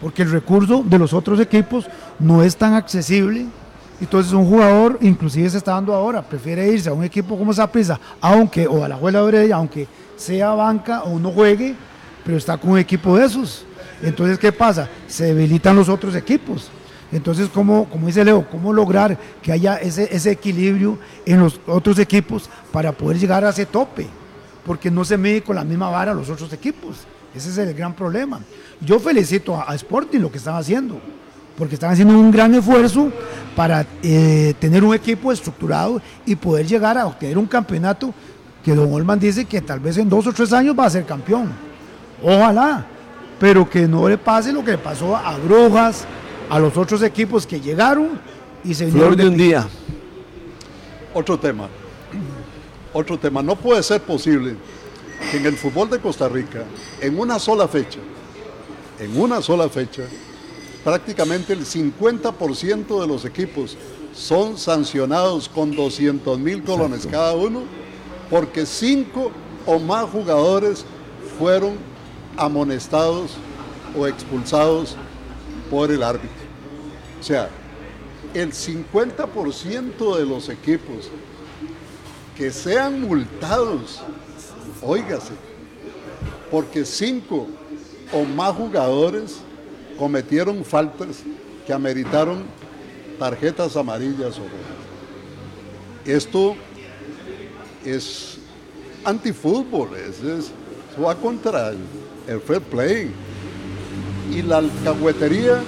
[0.00, 1.86] porque el recurso de los otros equipos
[2.18, 3.46] no es tan accesible
[4.00, 8.00] entonces un jugador, inclusive se está dando ahora, prefiere irse a un equipo como Zaprisa,
[8.20, 9.86] aunque, o a la Juela Oreja, aunque
[10.16, 11.74] sea banca o no juegue,
[12.24, 13.66] pero está con un equipo de esos.
[14.02, 14.88] Entonces, ¿qué pasa?
[15.06, 16.70] Se debilitan los otros equipos.
[17.12, 22.48] Entonces, ¿cómo, como dice Leo, cómo lograr que haya ese, equilibrio en los otros equipos
[22.72, 24.06] para poder llegar a ese tope?
[24.64, 26.98] Porque no se mide con la misma vara los otros equipos.
[27.34, 28.40] Ese es el gran problema.
[28.80, 31.00] Yo felicito a, a Sporting lo que están haciendo
[31.60, 33.12] porque están haciendo un gran esfuerzo
[33.54, 38.14] para eh, tener un equipo estructurado y poder llegar a obtener un campeonato
[38.64, 41.04] que Don Olman dice que tal vez en dos o tres años va a ser
[41.04, 41.50] campeón.
[42.22, 42.86] Ojalá,
[43.40, 46.04] pero que no le pase lo que le pasó a Brujas,
[46.50, 48.20] a los otros equipos que llegaron
[48.62, 49.66] y se Flor de un día.
[51.14, 51.68] Otro tema.
[52.92, 53.42] Otro tema.
[53.42, 54.56] No puede ser posible
[55.30, 56.64] que en el fútbol de Costa Rica,
[57.00, 57.98] en una sola fecha,
[58.98, 60.02] en una sola fecha,
[60.84, 63.78] prácticamente el 50% de los equipos
[64.12, 67.62] son sancionados con 200 mil colones cada uno
[68.28, 69.30] porque cinco
[69.66, 70.84] o más jugadores
[71.38, 71.74] fueron
[72.36, 73.32] amonestados
[73.96, 74.96] o expulsados
[75.70, 76.28] por el árbitro.
[77.20, 77.48] O sea,
[78.34, 81.10] el 50% de los equipos
[82.36, 84.00] que sean multados,
[84.82, 85.34] óigase,
[86.50, 87.46] porque cinco
[88.12, 89.40] o más jugadores
[89.98, 91.22] cometieron faltas
[91.66, 92.44] que ameritaron
[93.18, 94.80] tarjetas amarillas o rojas.
[96.06, 96.56] Esto
[97.84, 98.38] es
[99.04, 100.52] antifútbol, es, es,
[101.02, 101.72] va contra
[102.30, 103.10] el fair play.
[104.32, 105.58] Y la alcahuetería,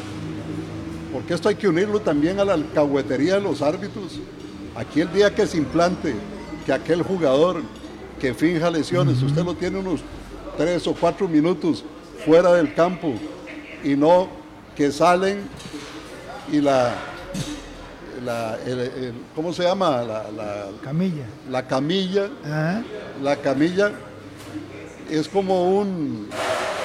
[1.12, 4.20] porque esto hay que unirlo también a la alcahuetería de los árbitros.
[4.76, 6.14] Aquí el día que se implante
[6.64, 7.60] que aquel jugador
[8.20, 10.00] que finja lesiones, usted lo tiene unos
[10.56, 11.84] tres o cuatro minutos
[12.24, 13.14] fuera del campo
[13.82, 14.28] y no
[14.76, 15.40] que salen
[16.52, 16.94] y la,
[18.24, 20.02] la el- el- ¿cómo se llama?
[20.02, 21.24] La, la- Camilla.
[21.50, 22.82] la camilla, Ajá.
[23.22, 23.90] la camilla
[25.18, 26.28] es como un,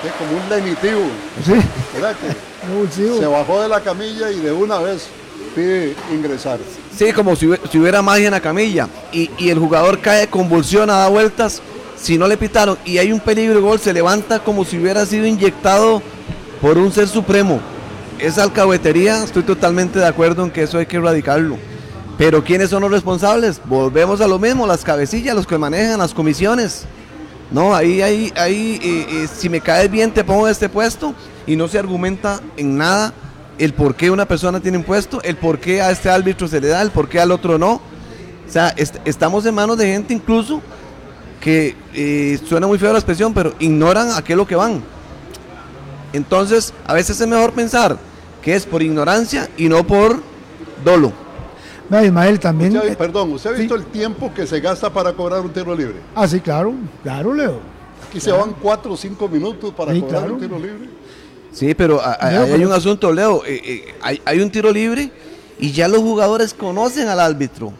[0.01, 0.09] ¿qué?
[0.17, 1.01] como un lenitivo,
[1.45, 1.53] Sí,
[3.19, 5.07] se bajó de la camilla y de una vez
[5.55, 6.59] pide ingresar.
[6.95, 10.93] Sí, como si, si hubiera magia en la camilla y, y el jugador cae, convulsiona,
[10.97, 11.61] da vueltas.
[11.95, 15.05] Si no le pitaron y hay un peligro de gol, se levanta como si hubiera
[15.05, 16.01] sido inyectado
[16.61, 17.59] por un ser supremo.
[18.19, 21.57] Esa alcahuetería, estoy totalmente de acuerdo en que eso hay que erradicarlo.
[22.17, 23.61] Pero ¿quiénes son los responsables?
[23.65, 26.85] Volvemos a lo mismo, las cabecillas, los que manejan las comisiones.
[27.51, 31.13] No, ahí, ahí, ahí, eh, eh, si me caes bien te pongo en este puesto
[31.45, 33.13] y no se argumenta en nada
[33.57, 36.59] el por qué una persona tiene un puesto, el por qué a este árbitro se
[36.59, 37.73] le da, el por qué al otro no.
[37.75, 40.61] O sea, est- estamos en manos de gente incluso
[41.41, 44.83] que eh, suena muy feo la expresión, pero ignoran a qué es lo que van.
[46.13, 47.97] Entonces, a veces es mejor pensar
[48.41, 50.21] que es por ignorancia y no por
[50.83, 51.11] dolo.
[51.89, 52.75] Vea, Ismael también.
[52.75, 53.59] Usted ha- eh, perdón, ¿usted ha sí.
[53.61, 55.95] visto el tiempo que se gasta para cobrar un tiro libre?
[56.15, 56.73] Ah, sí, claro,
[57.03, 57.59] claro, Leo.
[58.09, 60.33] Aquí se van cuatro o cinco minutos para Sí, cobrar claro.
[60.35, 60.89] un tiro libre.
[61.51, 63.43] Sí, pero a- a- Leo, ahí hay pero- un asunto, Leo.
[63.45, 65.11] eh, eh, hay, hay un tiro libre
[65.59, 67.71] y ya los jugadores conocen al árbitro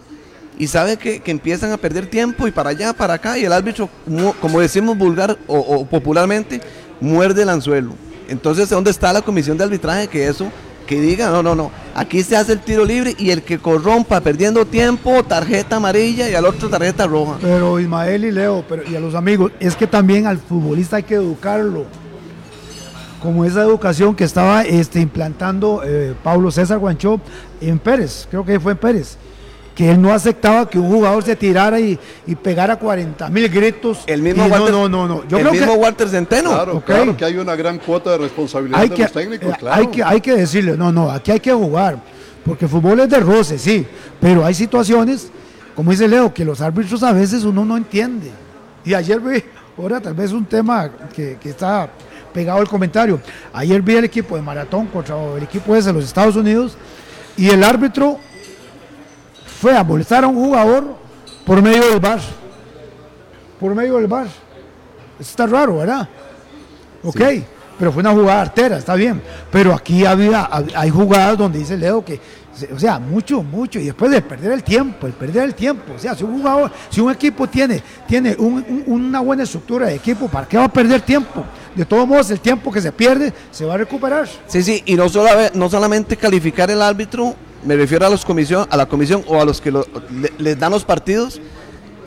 [0.58, 3.54] y saben que, que empiezan a perder tiempo y para allá, para acá, y el
[3.54, 3.89] árbitro,
[4.41, 6.62] como decimos vulgar o, o popularmente,
[7.00, 7.91] muerde el anzuelo.
[8.30, 10.48] Entonces, ¿dónde está la comisión de arbitraje que eso,
[10.88, 14.21] que diga, no, no, no, aquí se hace el tiro libre y el que corrompa
[14.21, 17.38] perdiendo tiempo, tarjeta amarilla y al otro tarjeta roja?
[17.39, 21.04] Pero Ismael y Leo, pero, y a los amigos, es que también al futbolista hay
[21.04, 21.86] que educarlo.
[23.21, 27.19] Como esa educación que estaba este, implantando eh, Pablo César Guanchó
[27.62, 29.17] en Pérez, creo que fue en Pérez,
[29.78, 34.00] que él no aceptaba que un jugador se tirara y, y pegara 40 mil gritos.
[34.08, 35.28] El mismo y Walter, no, no, no, no.
[35.28, 36.50] Yo el creo mismo que Walter Centeno.
[36.50, 39.56] Claro, claro que hay una gran cuota de responsabilidad hay de que, los técnicos, eh,
[39.60, 39.80] claro.
[39.80, 42.00] hay, que, hay que decirle, no, no, aquí hay que jugar,
[42.44, 43.86] porque el fútbol es de roce, sí,
[44.20, 45.30] pero hay situaciones,
[45.76, 48.32] como dice Leo, que los árbitros a veces uno no entiende.
[48.84, 49.44] Y ayer vi,
[49.78, 51.88] ahora tal vez un tema que, que está
[52.34, 53.22] pegado al comentario,
[53.54, 56.76] ayer vi el equipo de maratón contra el equipo ese de los Estados Unidos
[57.38, 58.18] y el árbitro
[59.60, 60.96] fue a molestar a un jugador
[61.46, 62.20] por medio del bar,
[63.60, 64.26] por medio del bar.
[65.20, 66.08] Eso está raro, ¿verdad?
[67.04, 67.22] Ok,
[67.80, 69.22] pero fue una jugada artera, está bien.
[69.52, 72.20] Pero aquí había, hab- hay jugadas donde dice Leo que,
[72.54, 75.93] se- o sea, mucho, mucho, y después de perder el tiempo, el perder el tiempo,
[75.96, 79.88] o sea, si un jugador, si un equipo tiene, tiene un- un- una buena estructura
[79.88, 81.43] de equipo, ¿para qué va a perder tiempo?
[81.76, 84.28] De todos modos, el tiempo que se pierde se va a recuperar.
[84.48, 87.36] Sí, sí, y no, solo, no solamente calificar el árbitro,
[87.67, 89.71] me refiero a, los comisión, a la comisión o a los que
[90.39, 91.39] les dan los partidos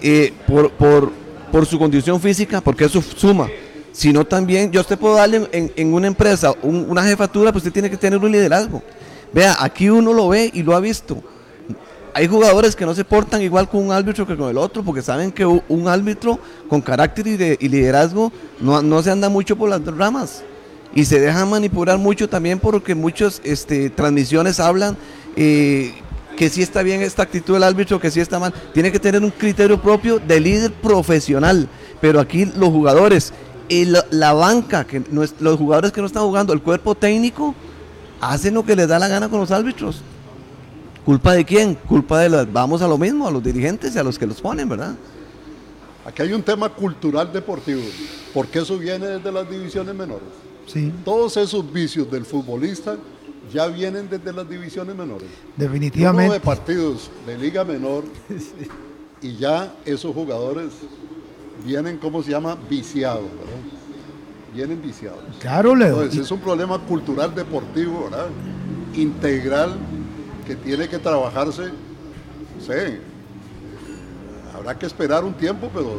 [0.03, 1.12] eh, por, por,
[1.53, 3.49] por su condición física, porque eso suma,
[3.92, 7.73] sino también, yo usted puedo darle en, en una empresa un- una jefatura, pues usted
[7.73, 8.83] tiene que tener un liderazgo.
[9.33, 11.23] Vea, aquí uno lo ve y lo ha visto.
[12.14, 15.03] Hay jugadores que no se portan igual con un árbitro que con el otro, porque
[15.03, 19.68] saben que un árbitro con carácter y, de- liderazgo no, no se anda mucho por
[19.68, 20.42] las ramas
[20.92, 24.96] y se deja manipular mucho también porque muchas este, transmisiones hablan
[25.37, 25.93] eh,
[26.37, 28.53] que sí está bien esta actitud del árbitro, que sí está mal.
[28.73, 31.69] Tiene que tener un criterio propio de líder profesional,
[32.01, 33.33] pero aquí los jugadores,
[33.69, 36.95] y la, la banca, que no es- los jugadores que no están jugando, el cuerpo
[36.95, 37.55] técnico,
[38.21, 40.03] hacen lo que les da la gana con los árbitros.
[41.05, 41.75] ¿Culpa de quién?
[41.75, 44.40] Culpa de los, vamos a lo mismo, a los dirigentes y a los que los
[44.40, 44.95] ponen, ¿verdad?
[46.07, 47.83] Aquí hay un tema cultural deportivo,
[48.33, 50.25] porque eso viene desde las divisiones menores.
[50.66, 52.97] Sí, Todos esos vicios del futbolista
[53.53, 55.29] ya vienen desde las divisiones menores.
[55.29, 56.41] Uno de definitivamente.
[56.41, 58.05] partidos de liga menor
[59.23, 60.73] y ya esos jugadores
[61.65, 62.57] vienen, ¿cómo se llama?
[62.69, 63.61] Viciados, ¿verdad?
[64.55, 65.21] Vienen viciados.
[65.39, 65.97] Claro, Leo.
[65.97, 68.29] Entonces es un problema cultural deportivo, ¿verdad?
[68.95, 69.77] Integral
[70.47, 71.71] que tiene que trabajarse,
[72.65, 73.01] sé,
[74.55, 75.99] habrá que esperar un tiempo, pero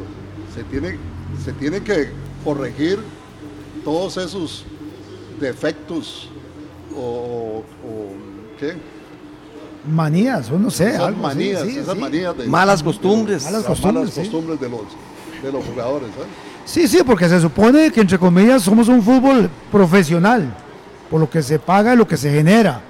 [0.54, 0.98] se tiene,
[1.44, 2.10] se tiene que
[2.44, 3.00] corregir
[3.86, 4.66] todos esos
[5.40, 6.30] defectos
[6.98, 8.14] o, o-
[8.60, 8.74] ¿qué?
[9.90, 12.00] manías, o no sé, Esas algo manías, sí, esas sí.
[12.00, 13.44] manías de Malas costumbres.
[13.46, 14.22] Malas las costumbres, malas sí.
[14.22, 14.82] costumbres de los
[15.44, 16.10] de los jugadores.
[16.10, 16.26] ¿eh?
[16.66, 20.54] Sí, sí, porque se supone que entre comillas somos un fútbol profesional,
[21.10, 22.82] por lo que se paga y lo que se genera.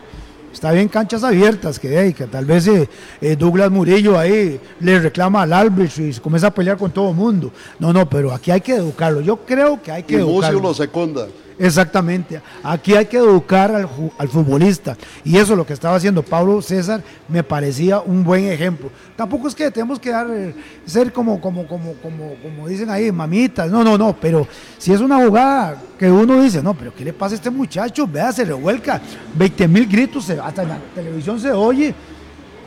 [0.51, 2.89] Está bien canchas abiertas, que, que tal vez eh,
[3.21, 7.11] eh, Douglas Murillo ahí le reclama al árbitro y se comienza a pelear con todo
[7.11, 7.53] el mundo.
[7.79, 9.21] No, no, pero aquí hay que educarlo.
[9.21, 10.59] Yo creo que hay que y educarlo.
[10.59, 11.25] lo secunda.
[11.61, 12.41] Exactamente.
[12.63, 14.97] Aquí hay que educar al, futbolista.
[15.23, 18.89] Y eso lo que estaba haciendo Pablo César me parecía un buen ejemplo.
[19.15, 20.55] Tampoco es que tenemos que dar, eh,
[20.87, 23.69] ser como, como, como, como, como dicen ahí, mamitas.
[23.69, 24.15] No, no, no.
[24.19, 24.47] Pero
[24.79, 28.07] si es una jugada que uno dice, no, pero ¿qué le pasa a este muchacho?
[28.07, 28.99] Vea, se revuelca.
[29.35, 31.93] 20 mil gritos, hasta en la televisión se oye.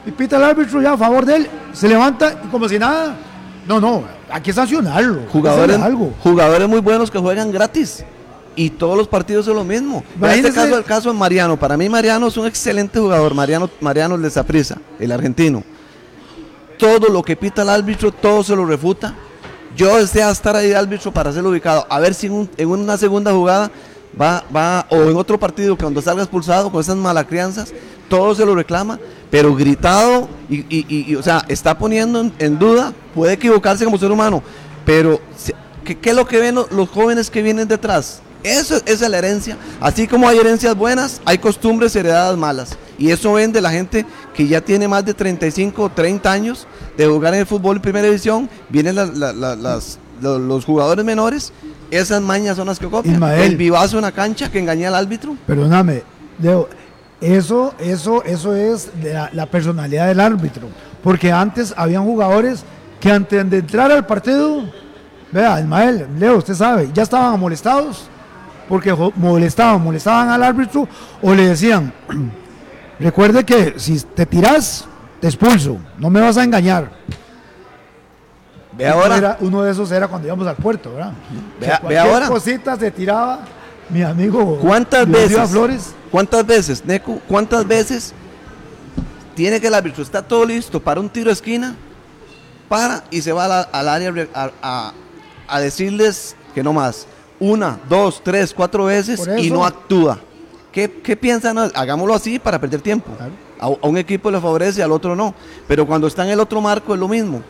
[0.07, 1.49] Y pita el árbitro ya a favor de él.
[1.73, 3.17] Se levanta y como si nada.
[3.67, 5.23] No, no, hay que sancionarlo.
[5.33, 5.81] Jugadores,
[6.23, 8.05] jugadores muy buenos que juegan gratis
[8.57, 10.05] y todos los partidos es lo mismo.
[10.21, 11.59] En este caso, el caso de Mariano.
[11.59, 13.35] Para mí, Mariano es un excelente jugador.
[13.35, 15.63] Mariano, Mariano de Zaprisa, el argentino.
[16.79, 19.15] Todo lo que pita el árbitro, todo se lo refuta.
[19.77, 21.87] Yo deseo estar ahí de árbitro para ser ubicado.
[21.89, 23.71] A ver si en, una segunda jugada
[24.21, 27.73] va, va, o en otro partido, cuando salga expulsado con esas malacrianzas,
[28.09, 28.99] todo se lo reclama,
[29.31, 34.43] pero gritado y, o sea, está poniendo en, duda, puede equivocarse como ser humano,
[34.85, 35.21] pero
[35.85, 38.21] ¿qué, es lo que ven los jóvenes que vienen detrás?
[38.45, 39.57] Eso, esa es la herencia.
[39.81, 42.77] Así como hay herencias buenas, hay costumbres heredadas malas.
[42.99, 44.05] Y eso vende la gente
[44.35, 47.83] que ya tiene más de 35 o 30 años de jugar en el fútbol en
[47.83, 48.49] primera división.
[48.69, 51.55] Vienen los, jugadores menores.
[51.91, 53.23] Esas mañas son las que copian.
[53.23, 55.37] el vivazo en la cancha que engaña al árbitro.
[55.47, 56.03] Perdóname,
[56.39, 56.69] Leo.
[57.23, 60.69] Eso, eso, eso es la, la personalidad del árbitro.
[61.03, 62.63] Porque antes habían jugadores
[63.01, 64.65] que antes de entrar al partido,
[65.33, 68.11] vea, Ismael, Leo, usted sabe, ya estaban molestados
[68.69, 70.89] porque molestaban, molestaban al árbitro
[71.23, 71.93] o le decían,
[73.01, 74.87] recuerde que si te tiras,
[75.21, 76.91] te expulso, no me vas a engañar.
[78.77, 79.37] Ve ahora.
[79.41, 81.13] uno de esos era cuando íbamos al puerto, ¿verdad?
[81.89, 82.27] Ve, ahora.
[82.27, 83.41] cositas se tiraba
[83.89, 84.59] mi amigo.
[84.59, 85.51] ¿Cuántas veces?
[85.51, 85.95] Flores.
[86.11, 87.21] ¿Cuántas veces, Neco?
[87.29, 88.13] ¿Cuántas veces
[89.37, 91.77] tiene que el árbitro está todo listo para un tiro de esquina?
[92.69, 94.13] Para y se va al área
[95.47, 97.07] a decirles que no más
[97.51, 100.19] una, dos, tres, cuatro veces y no actúa.
[100.73, 101.57] ¿Qué, piensan?
[101.59, 103.11] Hagámoslo así para perder tiempo.
[103.61, 105.35] A, un equipo le favorece, al otro no.
[105.69, 107.43] Pero cuando está en el otro marco es lo mismo.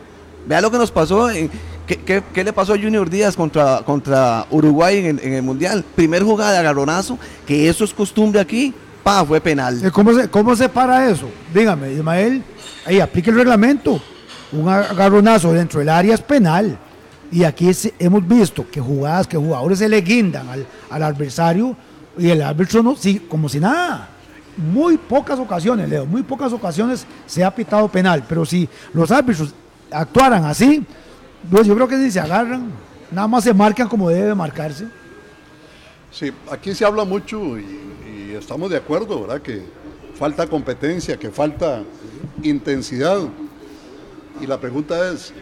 [0.45, 1.29] Vea lo que nos pasó.
[1.87, 5.83] ¿qué, le pasó a Junior Díaz contra, contra Uruguay en el, Mundial?
[5.95, 8.73] Primer jugada de agarronazo, que eso es costumbre aquí.
[9.03, 9.83] Pa, fue penal.
[9.83, 11.27] Eh, ¿Cómo se, ¿Cómo se para eso?
[11.53, 12.43] Dígame, Ismael,
[12.85, 13.99] ahí aplique el reglamento.
[14.51, 16.77] Un agarronazo dentro del área es penal.
[17.35, 17.69] Y aquí
[17.99, 21.75] hemos visto que jugadas, que jugadores se le guindan al, adversario
[22.17, 24.07] y el árbitro no, sí, como si nada.
[24.55, 29.53] Muy pocas ocasiones, Leo, muy pocas ocasiones se ha pitado penal, pero si los árbitros
[29.91, 30.81] actuaran así,
[31.51, 32.71] pues yo creo que si se agarran,
[33.11, 34.87] nada más se marcan como debe marcarse.
[36.13, 39.41] Sí, aquí se habla mucho y estamos de acuerdo, ¿verdad?
[39.41, 39.61] Que
[40.17, 41.83] falta competencia, que falta
[42.43, 43.19] intensidad.
[44.39, 45.33] Y la pregunta es,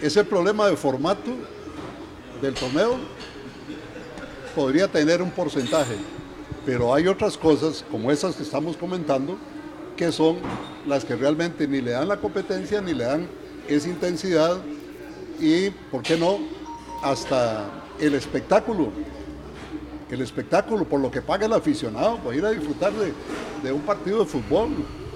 [0.00, 1.32] ese problema de formato
[2.40, 2.96] del torneo
[4.54, 5.96] podría tener un porcentaje,
[6.64, 9.36] pero hay otras cosas como esas que estamos comentando
[9.96, 10.36] que son
[10.86, 13.28] las que realmente ni le dan la competencia ni le dan
[13.66, 14.58] esa intensidad
[15.40, 16.38] y, ¿por qué no?,
[17.02, 17.68] hasta
[18.00, 18.90] el espectáculo.
[20.10, 23.12] El espectáculo, por lo que paga el aficionado, para ir a disfrutar de,
[23.62, 24.70] de un partido de fútbol.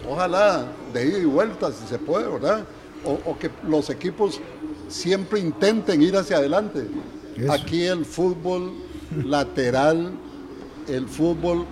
[0.09, 2.67] Ojalá de ida y vuelta, si se puede, ¿verdad?
[3.05, 4.41] o, que los equipos
[4.93, 6.87] siempre intenten ir hacia adelante.
[7.51, 8.73] Aquí el fútbol
[9.25, 10.13] lateral,
[10.89, 11.67] el fútbol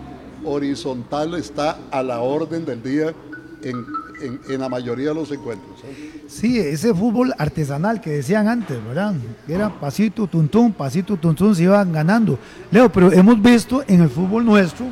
[0.44, 3.14] horizontal está a la orden del día
[3.62, 5.80] en, la mayoría de los encuentros.
[6.28, 9.14] Sí, ese fútbol artesanal que decían antes, ¿verdad?
[9.46, 12.38] era pasito, tuntún, pasito, tuntún, se iban ganando.
[12.70, 14.86] Leo, pero hemos visto en el fútbol nuestro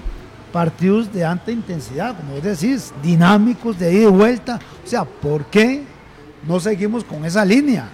[0.52, 4.58] partidos de alta intensidad, como vos decís, dinámicos, de ida y vuelta.
[4.84, 5.84] O sea, ¿por qué
[6.46, 7.88] no seguimos con esa línea.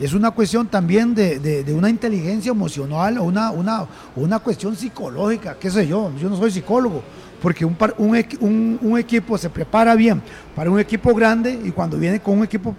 [0.00, 5.70] Es una cuestión también de, una inteligencia emocional o una, una, una cuestión psicológica, qué
[5.70, 7.02] sé yo, yo no soy psicólogo,
[7.40, 10.20] porque un, un, un, equipo se prepara bien
[10.54, 12.74] para un equipo grande y cuando viene con un equipo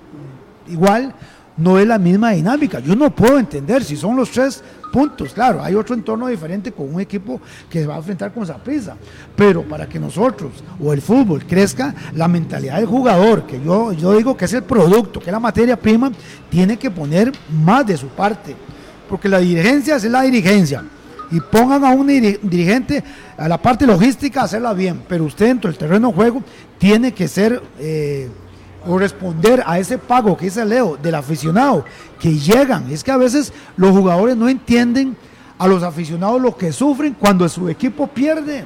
[0.68, 1.14] igual,
[1.58, 2.80] no es la misma dinámica.
[2.80, 5.34] Yo no puedo entender si son los tres puntos.
[5.34, 8.58] Claro, hay otro entorno diferente con un equipo que se va a enfrentar con esa
[8.58, 8.96] prisa.
[9.36, 10.52] Pero para que nosotros
[10.82, 14.64] o el fútbol crezca, la mentalidad del jugador, que yo, yo digo que es el
[14.64, 16.12] producto, que es la materia prima,
[16.50, 17.32] tiene que poner
[17.64, 18.56] más de su parte.
[19.10, 20.84] Porque la dirigencia es la dirigencia.
[21.30, 23.04] Y pongan a un dirigente
[23.38, 25.02] a la parte logística a hacerla bien.
[25.10, 26.44] Pero usted dentro del terreno de juego
[26.78, 27.62] tiene que ser...
[27.80, 28.30] Eh,
[28.86, 31.86] o responder a ese pago que dice Leo del aficionado
[32.20, 32.90] que llegan.
[32.92, 35.16] Es que a veces los jugadores no entienden
[35.58, 38.64] a los aficionados lo que sufren cuando su equipo pierde.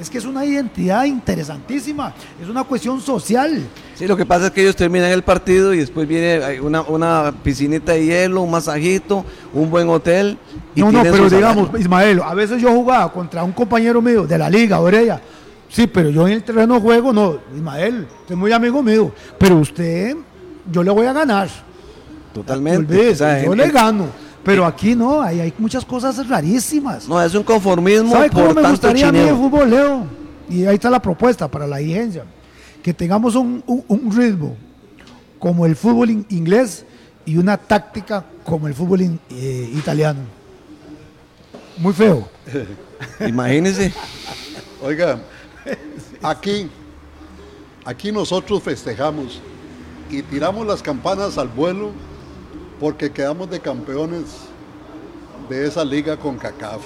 [0.00, 3.62] Es que es una identidad interesantísima, es una cuestión social.
[3.94, 7.32] Sí, lo que pasa es que ellos terminan el partido y después viene una, una
[7.42, 10.38] piscinita de hielo, un masajito, un buen hotel.
[10.74, 14.38] Y no, no, pero digamos, Ismael, a veces yo jugaba contra un compañero mío de
[14.38, 15.20] la liga, Orella.
[15.72, 19.56] Sí, pero yo en el terreno juego, no, Ismael, usted es muy amigo mío, pero
[19.56, 20.14] usted,
[20.70, 21.48] yo le voy a ganar.
[22.34, 23.14] Totalmente.
[23.44, 24.06] yo le gano.
[24.44, 27.08] Pero aquí no, hay, hay muchas cosas rarísimas.
[27.08, 28.10] No, es un conformismo.
[28.10, 30.06] ¿Sabe cómo me gustaría a mí el fútbol, Leo?
[30.50, 32.24] Y ahí está la propuesta para la dirigencia.
[32.82, 33.62] Que tengamos un,
[34.14, 34.56] ritmo
[35.38, 36.84] como el fútbol inglés
[37.24, 39.00] y una táctica como el fútbol
[39.30, 40.20] eh, italiano.
[41.78, 42.28] Muy feo.
[43.26, 43.92] Imagínese.
[44.82, 45.20] Oiga,
[46.22, 46.70] aquí,
[47.84, 49.40] aquí nosotros festejamos
[50.10, 51.90] y tiramos las campanas al vuelo
[52.78, 54.24] porque quedamos de campeones
[55.48, 56.82] de esa liga con CACAF.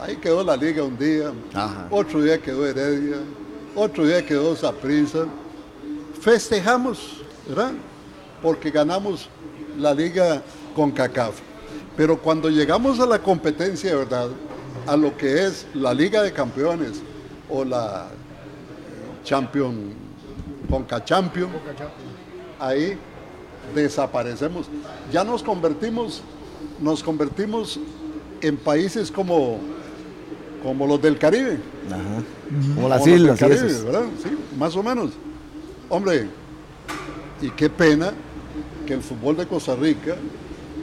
[0.00, 1.32] Ahí quedó la liga un día,
[1.90, 3.16] otro día quedó Heredia,
[3.74, 5.26] otro día quedó Saprissa.
[6.20, 7.72] Festejamos, ¿verdad?
[8.42, 9.28] Porque ganamos
[9.78, 10.42] la liga
[10.74, 11.40] con CACAF.
[11.96, 14.28] Pero cuando llegamos a la competencia, ¿verdad?
[14.86, 17.00] A lo que es la Liga de Campeones
[17.48, 18.08] o la
[19.26, 19.92] Champion,
[20.70, 21.50] Conca Champion,
[22.60, 22.96] ahí
[23.74, 24.68] desaparecemos.
[25.12, 26.22] Ya nos convertimos,
[26.80, 27.80] nos convertimos
[28.40, 29.58] en países como,
[30.62, 31.58] como los del Caribe.
[32.76, 33.40] Como las islas.
[33.40, 34.04] ¿verdad?
[34.22, 35.10] Sí, más o menos.
[35.88, 36.28] Hombre,
[37.42, 38.12] y qué pena
[38.86, 40.14] que el fútbol de Costa Rica,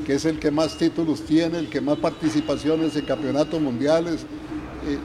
[0.05, 4.23] que es el que más títulos tiene, el que más participaciones en campeonatos mundiales,
[4.85, 4.97] eh,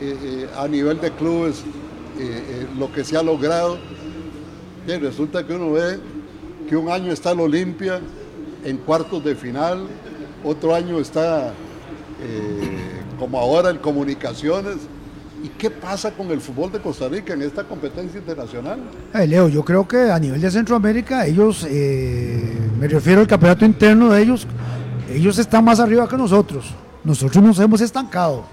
[0.00, 1.64] eh, eh, a nivel de clubes,
[2.78, 3.78] lo que se ha logrado,
[4.86, 5.98] y resulta que uno ve
[6.68, 8.00] que un año está el Olimpia
[8.64, 9.86] en cuartos de final,
[10.44, 11.52] otro año está
[12.22, 14.76] eh, como ahora en comunicaciones.
[15.42, 18.80] ¿Y qué pasa con el fútbol de Costa Rica en esta competencia internacional?
[19.12, 24.10] Leo, yo creo que a nivel de Centroamérica, ellos, eh, me refiero al campeonato interno
[24.10, 24.46] de ellos,
[25.12, 26.72] ellos están más arriba que nosotros.
[27.04, 28.44] Nosotros nos hemos estancado.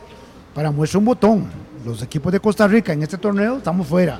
[0.53, 1.45] Para muestra un botón,
[1.86, 4.19] los equipos de Costa Rica en este torneo estamos fuera.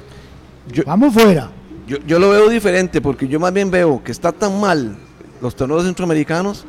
[0.86, 1.50] Vamos fuera.
[1.88, 4.96] Yo, lo veo diferente porque yo más bien veo que está tan mal
[5.42, 6.66] los torneos centroamericanos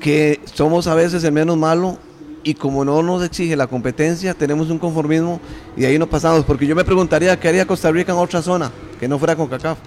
[0.00, 1.98] que somos a veces el menos malo
[2.42, 5.40] y como no nos exige la competencia, tenemos un conformismo
[5.76, 6.44] y ahí nos pasamos.
[6.44, 9.48] Porque yo me preguntaría qué haría Costa Rica en otra zona que no fuera con
[9.48, 9.78] CACAF.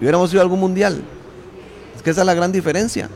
[0.00, 1.02] Hubiéramos ido a algún mundial.
[1.96, 3.08] Es que esa es la gran diferencia.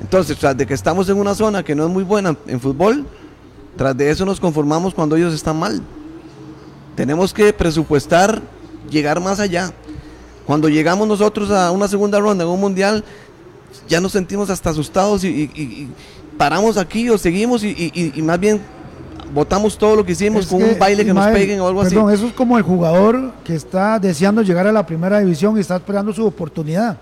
[0.00, 3.06] Entonces, tras de que estamos en una zona que no es muy buena en fútbol,
[3.76, 5.82] tras de eso nos conformamos cuando ellos están mal.
[6.94, 8.42] Tenemos que presupuestar
[8.90, 9.72] llegar más allá.
[10.46, 13.04] Cuando llegamos nosotros a una segunda ronda en un mundial,
[13.88, 15.88] ya nos sentimos hasta asustados y,
[16.36, 18.60] paramos aquí o seguimos y, más bien
[19.34, 22.26] votamos todo lo que hicimos con un baile que nos peguen o algo perdón, Eso
[22.26, 26.12] es como el jugador que está deseando llegar a la primera división y está esperando
[26.12, 26.98] su oportunidad.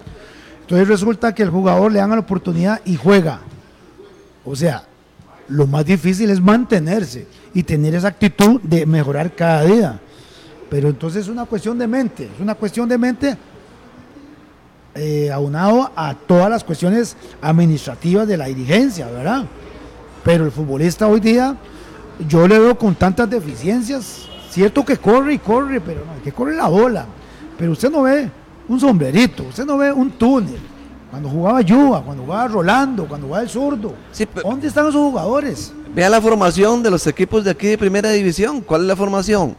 [0.61, 3.41] Entonces resulta que el jugador le dan la oportunidad y juega.
[4.45, 4.85] O sea,
[5.51, 10.01] lo más difícil es mantenerse y tener esa actitud de mejorar cada día.
[10.71, 13.37] Pero entonces es una cuestión de mente, es una cuestión de mente
[14.95, 19.45] eh, aunado a todas las cuestiones administrativas de la dirigencia, ¿verdad?
[20.25, 21.57] Pero el futbolista hoy día,
[22.29, 26.55] yo le veo con tantas deficiencias, cierto que corre y corre, pero no, que corre
[26.55, 27.07] la bola.
[27.59, 28.31] Pero usted no ve
[28.69, 30.61] un sombrerito, usted no ve un túnel.
[31.11, 33.95] Cuando jugaba Yuba, cuando jugaba Rolando, cuando jugaba el zurdo.
[34.43, 35.73] ¿Dónde están esos jugadores?
[35.95, 38.61] Vea la formación de los equipos de aquí de primera división.
[38.61, 39.57] ¿Cuál es la formación?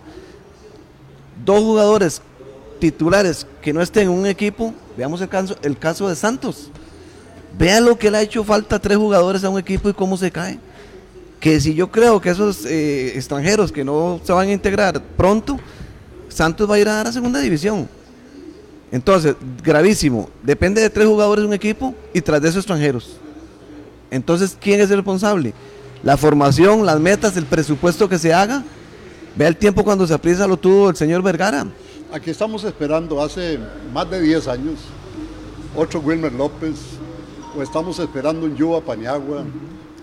[1.45, 2.21] dos jugadores
[2.79, 6.69] titulares que no estén en un equipo, veamos el caso, el caso de Santos.
[7.57, 10.17] Vean lo que le ha hecho falta a tres jugadores a un equipo y cómo
[10.17, 10.59] se cae.
[11.39, 15.59] Que si yo creo que esos eh, extranjeros que no se van a integrar pronto,
[16.29, 17.89] Santos va a ir a dar a segunda división.
[18.91, 20.29] Entonces, gravísimo.
[20.43, 23.17] Depende de tres jugadores de un equipo y tras de esos extranjeros.
[24.09, 25.53] Entonces, ¿quién es el responsable?
[26.03, 28.63] La formación, las metas, el presupuesto que se haga
[29.35, 31.65] Vea el tiempo cuando se apriesa lo tuvo el señor Vergara.
[32.11, 33.57] Aquí estamos esperando hace
[33.93, 34.79] más de 10 años
[35.73, 36.75] otro Wilmer López,
[37.57, 39.45] o estamos esperando un Yuba Paniagua,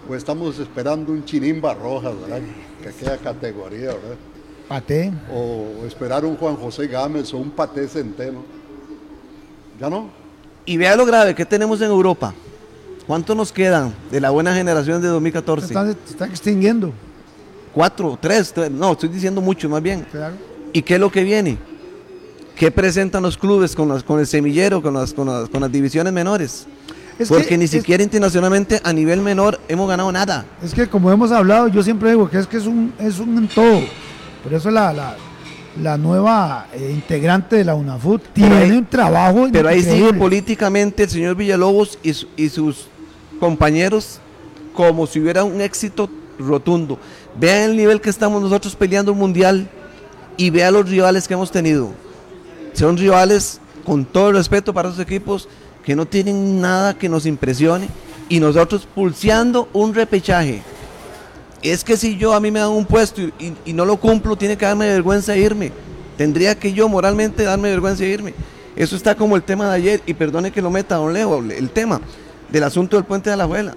[0.08, 2.40] o estamos esperando un Chinimba Rojas, ¿verdad?
[2.82, 4.16] Que queda categoría, ¿verdad?
[4.66, 5.12] Pate.
[5.30, 8.42] O esperar un Juan José Gámez o un Pate Centeno.
[9.80, 10.10] ¿Ya no?
[10.66, 12.34] Y vea lo grave que tenemos en Europa.
[13.06, 15.66] ¿Cuánto nos quedan de la buena generación de 2014?
[15.66, 16.92] Están, están extinguiendo
[17.78, 20.04] cuatro, tres, no, estoy diciendo mucho más bien.
[20.72, 21.56] ¿Y qué es lo que viene?
[22.56, 26.66] ¿Qué presentan los clubes con, con el semillero, con las, con las, divisiones menores?
[27.28, 30.44] Porque ni siquiera internacionalmente a nivel menor hemos ganado nada.
[30.60, 33.46] Es que como hemos hablado, yo siempre digo que es que es un, es un
[33.48, 33.80] todo.
[34.42, 35.16] Por eso la, la,
[35.98, 41.36] nueva eh, integrante de la UNAFUT tiene un trabajo Pero ahí sigue políticamente el señor
[41.36, 42.88] Villalobos y, y sus
[43.40, 44.20] compañeros
[44.74, 46.08] como si hubiera un éxito
[46.38, 46.98] rotundo.
[47.38, 49.68] Vean el nivel que estamos nosotros peleando un mundial
[50.36, 51.92] y vean los rivales que hemos tenido
[52.78, 55.48] son rivales con todo el respeto para esos equipos
[55.84, 57.88] que no tienen nada que nos impresione
[58.28, 60.62] y nosotros pulseando un repechaje.
[61.62, 64.56] Es que si yo a mí me dan un puesto y, no lo cumplo, tiene
[64.56, 65.72] que darme vergüenza irme.
[66.16, 68.34] Tendría que yo moralmente darme vergüenza irme.
[68.76, 71.70] Eso está como el tema de ayer, y perdone que lo meta don Leo, el
[71.70, 72.00] tema
[72.48, 73.74] del asunto del puente de la abuela.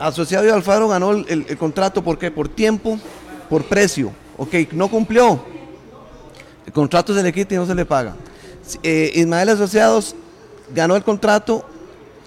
[0.00, 2.32] Asociado y Alfaro ganó el, contrato, ¿por qué?
[2.32, 2.98] Por tiempo,
[3.48, 4.10] por precio.
[4.36, 5.44] Ok, no cumplió,
[6.66, 8.16] el contrato se le quita y no se le paga.
[8.82, 10.16] Eh, Ismael Asociados
[10.74, 11.64] ganó el contrato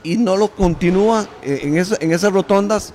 [0.03, 1.61] y no lo continúa eh,
[1.99, 2.93] en esas rotondas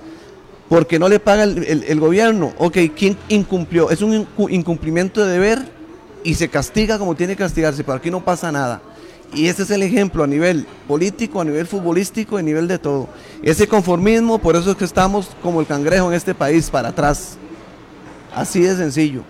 [0.71, 2.53] porque no le paga el, gobierno.
[2.57, 3.89] Ok, ¿quién incumplió?
[3.89, 5.67] Es un incumplimiento de deber
[6.23, 8.81] y se castiga como tiene que castigarse, pero aquí no pasa nada.
[9.33, 13.09] Y ese es el ejemplo a nivel político, a nivel futbolístico, a nivel de todo.
[13.43, 17.35] Ese conformismo, por eso es que estamos como el cangrejo en este país, para atrás.
[18.33, 19.23] Así de sencillo.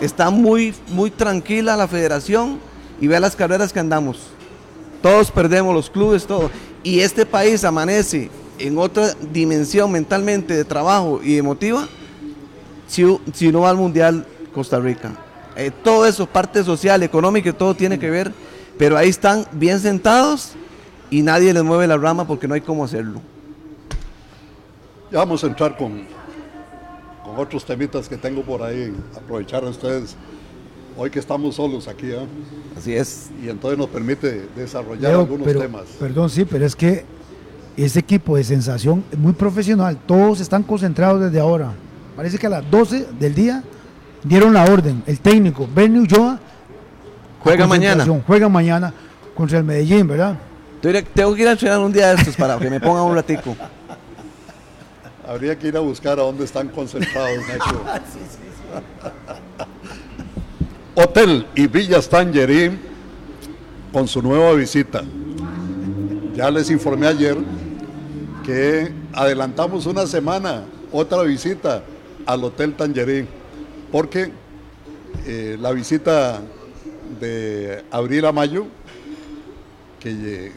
[0.00, 2.58] Está muy, muy tranquila la federación
[3.02, 4.28] y ve las carreras que andamos.
[5.02, 6.50] Todos perdemos los clubes, todo.
[6.82, 8.30] Y este país amanece
[8.60, 11.88] en otra dimensión mentalmente de trabajo y emotiva
[12.86, 15.12] si, si no va al Mundial Costa Rica.
[15.56, 18.32] Eh, todo eso, parte social, económica, todo tiene que ver,
[18.78, 20.52] pero ahí están bien sentados
[21.10, 23.20] y nadie les mueve la rama porque no hay cómo hacerlo.
[25.10, 26.06] Ya vamos a entrar con
[27.36, 30.16] otros temitas que tengo por ahí, aprovechar a ustedes
[30.96, 32.10] hoy que estamos solos aquí.
[32.10, 32.26] ¿eh?
[32.76, 33.30] Así es.
[33.42, 35.84] Y entonces nos permite desarrollar algunos temas.
[35.98, 37.04] Perdón, sí, pero es que
[37.76, 41.72] ese equipo de sensación es muy profesional, todos están concentrados desde ahora.
[42.16, 43.62] Parece que a las 12 del día
[44.22, 46.38] dieron la orden, el técnico, Bernie Ulloa.
[47.40, 48.06] Juega mañana.
[48.26, 48.92] Juega mañana
[49.34, 50.36] contra el Medellín, ¿verdad?
[51.14, 53.56] Tengo que ir a entrenar un día de estos para que me pongan un ratico.
[55.26, 57.38] Habría que ir a buscar a dónde están concentrados,
[60.94, 62.80] Hotel y Villas Tangerín
[63.92, 65.02] con su nueva visita.
[66.40, 67.36] Ya les informé ayer
[68.46, 71.82] que adelantamos una semana otra visita
[72.24, 73.28] al Hotel Tangerín,
[73.92, 74.32] porque
[75.26, 76.40] eh, la visita
[77.20, 78.64] de abril a mayo,
[79.98, 80.50] que,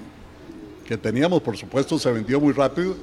[0.87, 2.95] que teníamos, por supuesto, se vendió muy rápido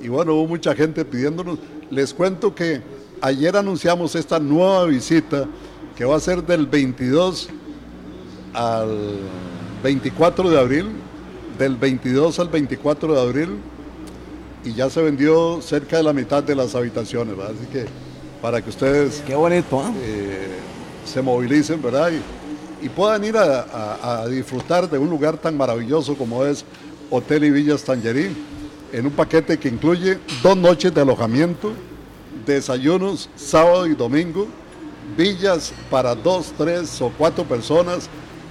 [0.00, 1.58] y bueno, hubo mucha gente pidiéndonos.
[1.90, 2.80] Les cuento que
[3.20, 5.46] ayer anunciamos esta nueva visita
[5.94, 7.50] que va a ser del 22
[8.54, 9.18] al
[9.82, 10.86] 24 de abril,
[11.62, 13.58] del 22 al 24 de abril,
[14.64, 17.54] y ya se vendió cerca de la mitad de las habitaciones, ¿verdad?
[17.56, 17.86] Así que
[18.40, 19.92] para que ustedes Qué bonito, ¿ah?
[20.02, 20.58] eh,
[21.04, 22.10] se movilicen, ¿verdad?
[22.10, 26.64] Y, puedan ir a, a, disfrutar de un lugar tan maravilloso como es
[27.10, 28.36] Hotel y Villas Tangerín
[28.92, 31.72] en un paquete que incluye dos noches de alojamiento,
[32.44, 34.48] desayunos sábado y domingo,
[35.16, 38.08] villas para dos, tres o cuatro personas,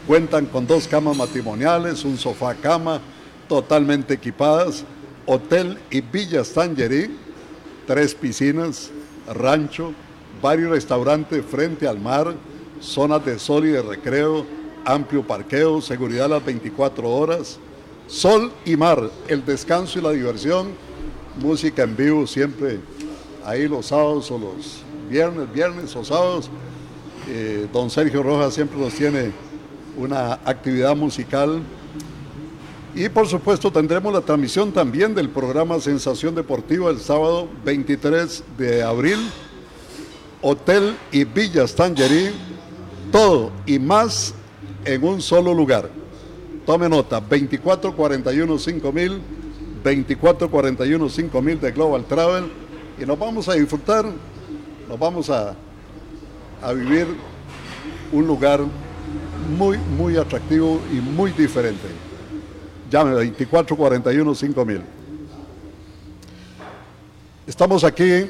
[0.08, 3.02] cuentan con dos camas matrimoniales, un sofá cama
[3.48, 4.84] totalmente equipadas,
[5.26, 7.18] hotel y villas Tangerí,
[7.86, 8.92] tres piscinas,
[9.34, 9.94] rancho,
[10.42, 12.34] varios restaurantes frente al mar,
[12.80, 14.46] zonas de sol y de recreo,
[14.86, 17.60] amplio parqueo, seguridad a las 24 horas,
[18.12, 20.74] Sol y mar, el descanso y la diversión,
[21.42, 22.82] música en vivo siempre
[23.46, 26.50] ahí los sábados o los viernes, viernes o sábados.
[27.30, 29.32] Eh, don Sergio Rojas siempre nos tiene
[29.98, 31.62] una actividad musical.
[32.94, 38.84] Y por supuesto tendremos la transmisión también del programa Sensación Deportiva el sábado 23 de
[38.84, 39.20] abril.
[40.42, 42.32] Hotel y Villas Tangerí,
[43.12, 44.34] todo y más
[44.86, 45.90] en un solo lugar.
[46.66, 49.22] Tome nota, 2441 5000,
[49.84, 52.52] 2441 5000 de Global Travel
[53.00, 54.06] y nos vamos a disfrutar,
[54.90, 55.56] nos vamos a,
[56.62, 57.08] a vivir
[58.12, 58.62] un lugar
[59.52, 61.88] muy, muy atractivo y muy diferente.
[62.90, 64.82] Llame 2441 5000.
[67.48, 68.30] Estamos aquí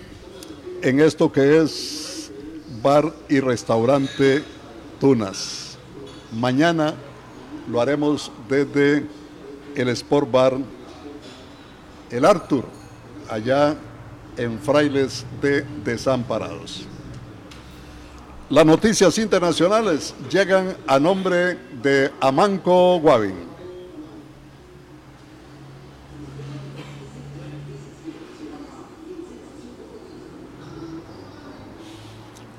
[0.82, 2.32] en esto que es
[2.82, 4.44] bar y restaurante
[5.00, 5.78] Tunas.
[6.32, 6.96] Mañana
[7.70, 9.06] lo haremos desde
[9.76, 10.58] el Sport Bar
[12.10, 12.66] El Arthur,
[13.30, 13.76] allá
[14.38, 16.88] en Frailes de Desamparados.
[18.52, 23.32] Las noticias internacionales llegan a nombre de Amanco Guavi.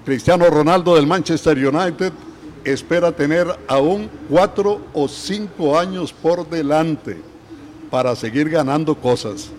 [0.06, 2.14] Cristiano Ronaldo del Manchester United
[2.64, 7.20] espera tener aún cuatro o cinco años por delante
[7.90, 9.50] para seguir ganando cosas.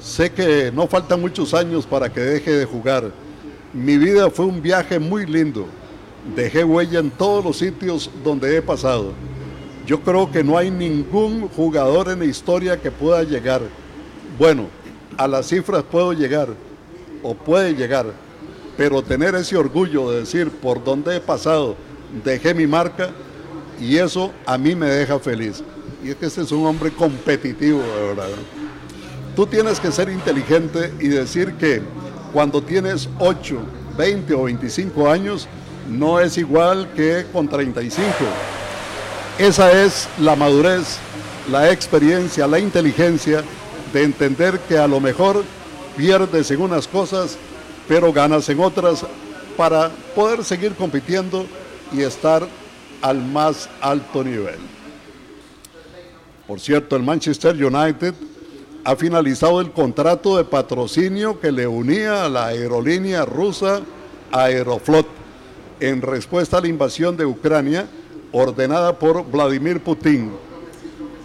[0.00, 3.27] Sé que no faltan muchos años para que deje de jugar.
[3.78, 5.66] Mi vida fue un viaje muy lindo.
[6.34, 9.12] Dejé huella en todos los sitios donde he pasado.
[9.86, 13.62] Yo creo que no hay ningún jugador en la historia que pueda llegar.
[14.36, 14.66] Bueno,
[15.16, 16.48] a las cifras puedo llegar
[17.22, 18.06] o puede llegar,
[18.76, 21.76] pero tener ese orgullo de decir por dónde he pasado,
[22.24, 23.10] dejé mi marca
[23.80, 25.62] y eso a mí me deja feliz.
[26.02, 28.28] Y es que este es un hombre competitivo, de verdad.
[29.36, 31.80] Tú tienes que ser inteligente y decir que
[32.32, 33.58] cuando tienes 8,
[33.96, 35.48] 20 o 25 años
[35.88, 38.06] no es igual que con 35.
[39.38, 40.98] Esa es la madurez,
[41.50, 43.42] la experiencia, la inteligencia
[43.92, 45.44] de entender que a lo mejor
[45.96, 47.38] pierdes en unas cosas
[47.88, 49.04] pero ganas en otras
[49.56, 51.46] para poder seguir compitiendo
[51.90, 52.46] y estar
[53.00, 54.58] al más alto nivel.
[56.46, 58.14] Por cierto, el Manchester United
[58.88, 63.82] ha finalizado el contrato de patrocinio que le unía a la aerolínea rusa
[64.32, 65.06] Aeroflot
[65.78, 67.86] en respuesta a la invasión de Ucrania
[68.32, 70.32] ordenada por Vladimir Putin.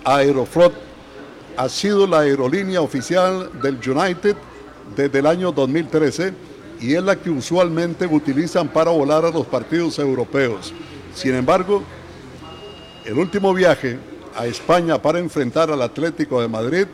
[0.03, 0.73] Aeroflot
[1.55, 4.35] ha sido la aerolínea oficial del United
[4.97, 6.33] desde el año 2013
[6.81, 10.73] y es la que usualmente utilizan para volar a los partidos europeos.
[11.15, 11.81] Sin embargo,
[13.05, 13.97] el último viaje
[14.35, 16.87] a España para enfrentar al Atlético de Madrid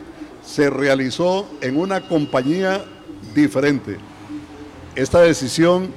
[0.44, 2.84] se realizó en una compañía
[3.34, 3.98] diferente.
[4.94, 5.90] Esta decisión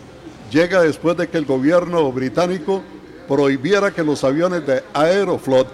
[0.52, 2.84] llega después de que el gobierno británico
[3.28, 5.68] prohibiera que los aviones de Aeroflot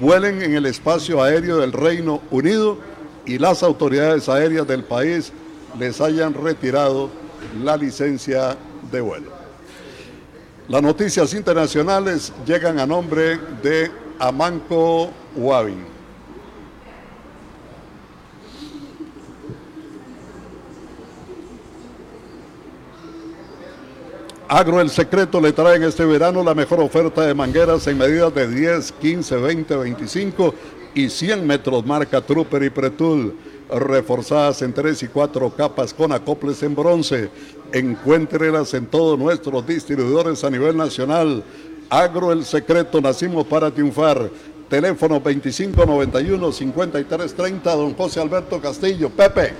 [0.00, 2.78] vuelen en el espacio aéreo del Reino Unido
[3.26, 5.32] y las autoridades aéreas del país
[5.78, 7.10] les hayan retirado
[7.62, 8.56] la licencia
[8.90, 9.30] de vuelo.
[10.68, 15.84] Las noticias internacionales llegan a nombre de Amanco Wavin.
[24.54, 28.34] Agro El Secreto le trae en este verano la mejor oferta de mangueras en medidas
[28.34, 30.54] de 10, 15, 20, 25
[30.94, 33.34] y 100 metros marca Trooper y Pretul
[33.70, 37.30] reforzadas en tres y cuatro capas con acoples en bronce.
[37.72, 41.42] Encuéntrelas en todos nuestros distribuidores a nivel nacional.
[41.88, 44.28] Agro El Secreto, nacimos para triunfar.
[44.68, 49.08] Teléfono 2591-5330, don José Alberto Castillo.
[49.08, 49.54] Pepe.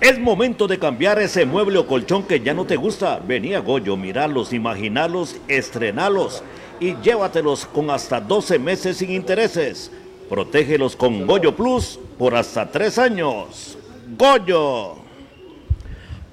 [0.00, 3.18] Es momento de cambiar ese mueble o colchón que ya no te gusta.
[3.18, 6.42] Vení a Goyo, miralos, imaginalos, estrenalos
[6.80, 9.92] y llévatelos con hasta 12 meses sin intereses.
[10.30, 13.76] Protégelos con Goyo Plus por hasta tres años.
[14.16, 14.96] Goyo.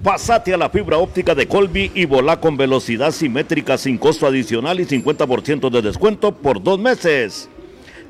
[0.01, 4.79] Pasate a la fibra óptica de Colby y volá con velocidad simétrica sin costo adicional
[4.79, 7.49] y 50% de descuento por dos meses.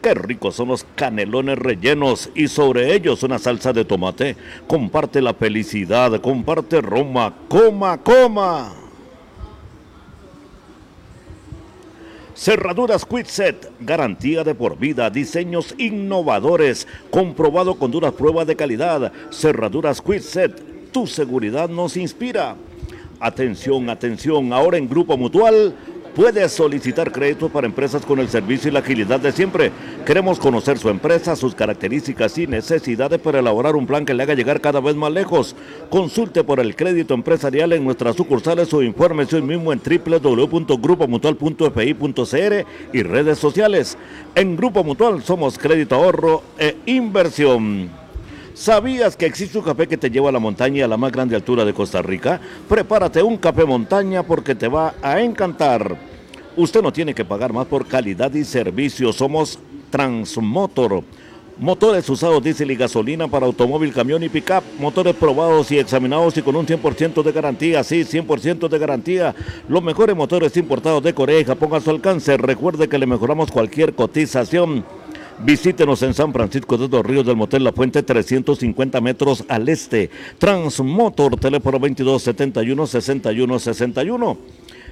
[0.02, 4.36] Qué ricos son los canelones rellenos y sobre ellos una salsa de tomate.
[4.68, 8.74] Comparte la felicidad, comparte Roma, coma, coma.
[12.36, 19.12] Cerraduras Quitset, garantía de por vida, diseños innovadores, comprobado con duras pruebas de calidad.
[19.32, 22.56] Cerraduras Quitset, tu seguridad nos inspira.
[23.20, 25.76] Atención, atención, ahora en Grupo Mutual
[26.18, 29.72] Puede solicitar créditos para empresas con el servicio y la agilidad de siempre.
[30.04, 34.34] Queremos conocer su empresa, sus características y necesidades para elaborar un plan que le haga
[34.34, 35.56] llegar cada vez más lejos.
[35.92, 43.04] Consulte por el crédito empresarial en nuestras sucursales o infórmese hoy mismo en www.grupomutual.fi.cr y
[43.04, 43.96] redes sociales.
[44.34, 48.07] En Grupo Mutual somos crédito ahorro e inversión.
[48.58, 51.36] ¿Sabías que existe un café que te lleva a la montaña a la más grande
[51.36, 52.42] altura de Costa Rica?
[52.68, 55.96] Prepárate un café montaña porque te va a encantar.
[56.56, 59.14] Usted no tiene que pagar más por calidad y servicio.
[59.14, 59.60] Somos
[59.92, 61.04] Transmotor.
[61.60, 64.64] Motores usados diésel y gasolina para automóvil, camión y pickup.
[64.80, 67.84] Motores probados y examinados y con un 100% de garantía.
[67.84, 69.36] Sí, 100% de garantía.
[69.70, 72.36] Los mejores motores importados de Corea y Japón a su alcance.
[72.38, 74.84] Recuerde que le mejoramos cualquier cotización.
[75.40, 80.10] Visítenos en San Francisco de los Ríos del Motel La Fuente, 350 metros al este.
[80.40, 84.36] Transmotor, teléfono 2271-6161.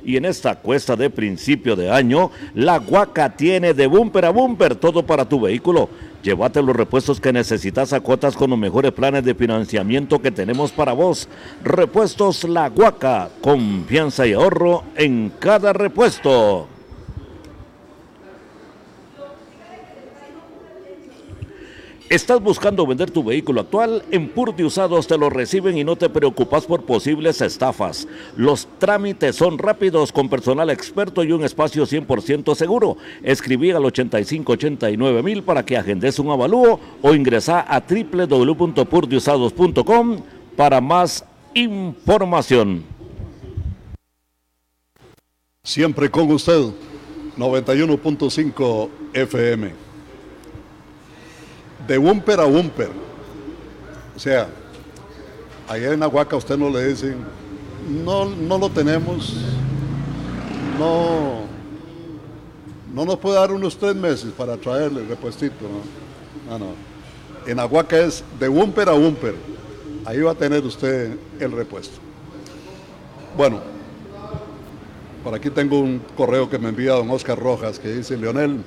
[0.06, 4.76] Y en esta cuesta de principio de año, la Guaca tiene de bumper a bumper
[4.76, 5.90] todo para tu vehículo.
[6.22, 10.72] Llévate los repuestos que necesitas a cuotas con los mejores planes de financiamiento que tenemos
[10.72, 11.28] para vos.
[11.64, 16.68] Repuestos La Guaca, confianza y ahorro en cada repuesto.
[22.08, 24.04] ¿Estás buscando vender tu vehículo actual?
[24.12, 28.08] En Purdy Usados te lo reciben y no te preocupas por posibles estafas.
[28.38, 32.98] Los trámites son rápidos con personal experto y un espacio 100% seguro.
[33.24, 40.18] Escribí al 8589 mil para que agendes un avalúo o ingresa a www.purdyusados.com
[40.56, 41.26] para más
[41.56, 42.84] información.
[45.64, 46.66] Siempre con usted,
[47.36, 49.85] 91.5 FM
[51.88, 52.90] de bumper a bumper.
[54.16, 54.48] O sea,
[55.68, 57.18] allá en Aguaca usted no le dicen,
[58.04, 59.36] no, no lo tenemos,
[60.80, 61.42] no,
[62.94, 66.58] no nos puede dar unos tres meses para traerle el repuestito, ¿no?
[66.58, 66.72] No, no.
[67.48, 69.36] En Aguaca es de bumper a bumper.
[70.06, 71.98] Ahí va a tener usted el repuesto.
[73.36, 73.60] Bueno,
[75.24, 78.64] por aquí tengo un correo que me envía don Oscar Rojas que dice, Leonel,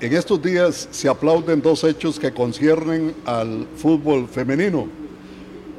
[0.00, 4.88] en estos días se aplauden dos hechos que conciernen al fútbol femenino.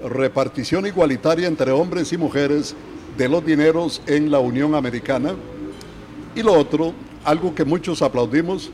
[0.04, 2.76] Repartición igualitaria entre hombres y mujeres
[3.18, 5.36] de los dineros en la Unión Americana.
[6.36, 6.94] Y lo otro,
[7.24, 8.72] algo que muchos aplaudimos,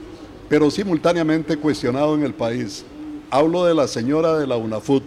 [0.48, 2.86] pero simultáneamente cuestionado en el país.
[3.30, 5.04] Hablo de la señora de la UNAFUT.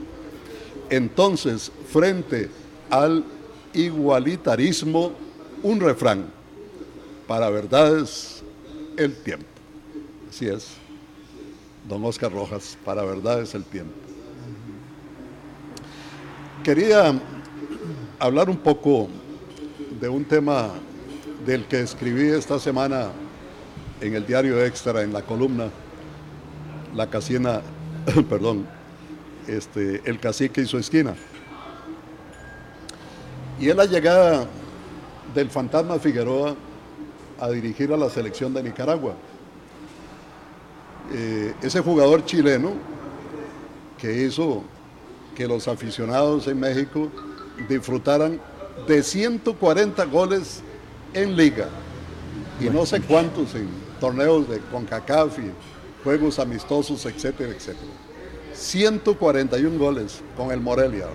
[0.90, 2.50] Entonces, frente
[2.90, 3.24] al
[3.72, 5.12] igualitarismo,
[5.62, 6.26] un refrán.
[7.26, 8.42] Para verdades,
[8.96, 9.55] el tiempo.
[10.36, 10.68] Así es.
[11.88, 13.94] Don Oscar Rojas, para verdad es el tiempo.
[16.62, 17.18] Quería
[18.18, 19.08] hablar un poco
[19.98, 20.72] de un tema
[21.46, 23.12] del que escribí esta semana
[24.02, 25.70] en el diario Extra, en la columna
[26.94, 27.62] La Casina,
[28.28, 28.66] perdón,
[29.48, 31.14] este, el cacique y su esquina.
[33.58, 34.46] Y es la llegada
[35.34, 36.54] del fantasma Figueroa
[37.40, 39.14] a dirigir a la selección de Nicaragua.
[41.12, 42.72] Eh, ese jugador chileno
[43.98, 44.62] que hizo
[45.34, 47.08] que los aficionados en México
[47.68, 48.40] disfrutaran
[48.86, 50.62] de 140 goles
[51.14, 51.68] en liga
[52.60, 53.68] y no sé cuántos en
[54.00, 55.52] torneos de CONCACAF y
[56.02, 57.92] juegos amistosos, etcétera, etcétera.
[58.54, 61.06] 141 goles con el Morelia.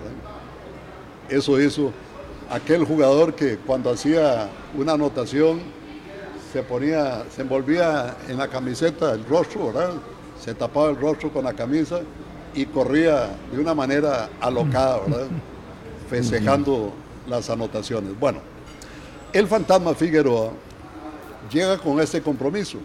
[1.28, 1.92] Eso hizo
[2.50, 5.60] aquel jugador que cuando hacía una anotación
[6.52, 9.94] se ponía, se envolvía en la camiseta el rostro, ¿verdad?
[10.38, 12.00] Se tapaba el rostro con la camisa
[12.54, 15.28] y corría de una manera alocada, ¿verdad?
[16.10, 16.92] Festejando
[17.26, 18.18] las anotaciones.
[18.18, 18.40] Bueno,
[19.32, 20.52] el fantasma Figueroa
[21.50, 22.78] llega con este compromiso.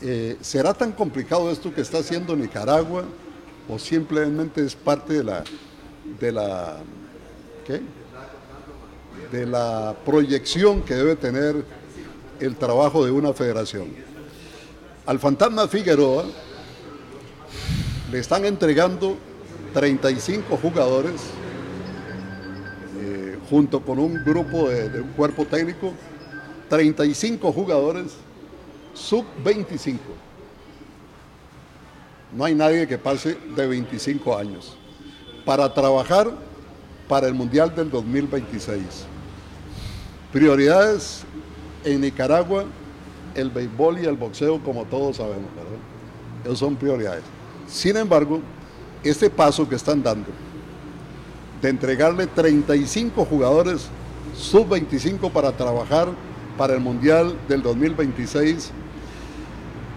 [0.00, 3.04] Eh, ¿Será tan complicado esto que está haciendo Nicaragua
[3.68, 5.44] o simplemente es parte de la,
[6.18, 6.78] de la,
[7.66, 7.82] ¿qué?
[9.30, 11.62] de la proyección que debe tener
[12.40, 13.88] el trabajo de una federación.
[15.06, 16.24] Al fantasma Figueroa
[18.10, 19.16] le están entregando
[19.74, 21.20] 35 jugadores
[22.98, 25.92] eh, junto con un grupo de, de, un cuerpo técnico,
[26.68, 28.12] 35 jugadores
[28.94, 30.00] sub 25.
[32.32, 34.76] No hay nadie que pase de 25 años
[35.44, 36.30] para trabajar
[37.08, 38.82] para el Mundial del 2026.
[40.32, 41.24] Prioridades
[41.84, 42.64] en Nicaragua,
[43.34, 45.50] el béisbol y el boxeo, como todos sabemos.
[46.44, 47.22] Esos son prioridades.
[47.66, 48.40] Sin embargo,
[49.02, 50.28] este paso que están dando
[51.60, 53.88] de entregarle 35 jugadores
[54.36, 56.08] sub-25 para trabajar
[56.56, 58.70] para el Mundial del 2026.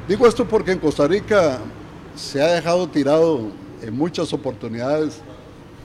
[0.08, 1.60] Digo esto porque en Costa Rica
[2.16, 5.22] se ha dejado tirado en muchas oportunidades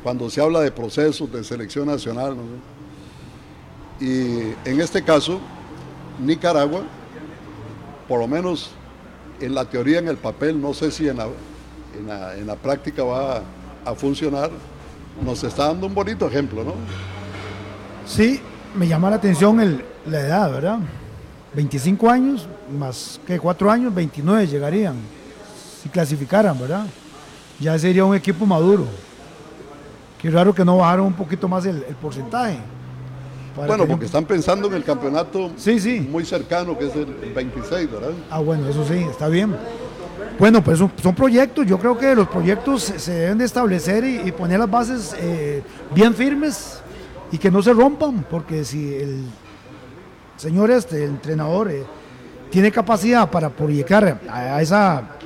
[0.02, 2.36] cuando se habla de procesos de selección nacional.
[4.00, 5.40] Y en este caso,
[6.18, 6.82] Nicaragua,
[8.08, 8.70] por lo menos
[9.40, 11.28] en la teoría, en el papel, no sé si en la,
[12.36, 13.42] en la, práctica va
[13.84, 14.50] a, funcionar,
[15.24, 16.74] nos está dando un bonito ejemplo, ¿no?
[18.06, 18.40] Sí,
[18.74, 20.78] me llama la atención el, la edad, ¿verdad?
[21.54, 22.48] 25 años,
[22.78, 24.96] más que 4 años, 29 llegarían,
[25.82, 26.86] si clasificaran, ¿verdad?
[27.60, 28.86] Ya sería un equipo maduro.
[30.20, 32.58] Qué raro que no bajaron un poquito más el, el porcentaje.
[33.66, 36.00] Bueno, porque están pensando en el campeonato sí, sí.
[36.00, 38.10] muy cercano, que es el 26, ¿verdad?
[38.30, 39.56] Ah, bueno, eso sí, está bien.
[40.38, 44.60] Bueno, pues son, proyectos, yo creo que los proyectos se deben de establecer y, poner
[44.60, 45.62] las bases eh,
[45.94, 46.80] bien firmes
[47.32, 49.24] y que no se rompan, porque si el
[50.36, 51.84] señor este, el entrenador, eh,
[52.50, 55.16] tiene capacidad para proyectar a esa,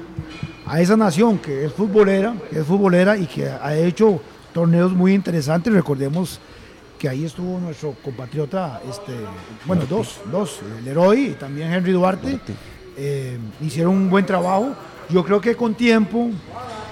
[0.67, 4.21] a esa nación que es futbolera, que es futbolera y que ha hecho
[4.53, 6.41] torneos muy interesantes, recordemos
[7.03, 9.13] que ahí estuvo nuestro compatriota, este,
[9.67, 12.39] bueno, dos, dos, Leroy y también Henry Duarte,
[12.97, 14.69] eh, hicieron un buen trabajo.
[15.11, 16.31] Yo creo que con tiempo,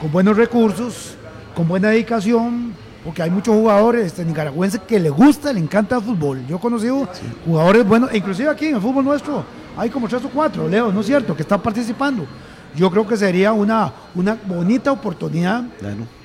[0.01, 1.15] con buenos recursos,
[1.55, 2.73] con buena dedicación,
[3.05, 6.45] porque hay muchos jugadores este, nicaragüenses que les gusta, le encanta el fútbol.
[6.49, 7.09] Yo he conocido
[7.47, 9.45] jugadores buenos, inclusive aquí en el fútbol nuestro,
[9.77, 12.27] hay como tres o cuatro, Leo, ¿no es cierto?, que están participando.
[12.75, 15.63] Yo creo que sería una, una bonita oportunidad.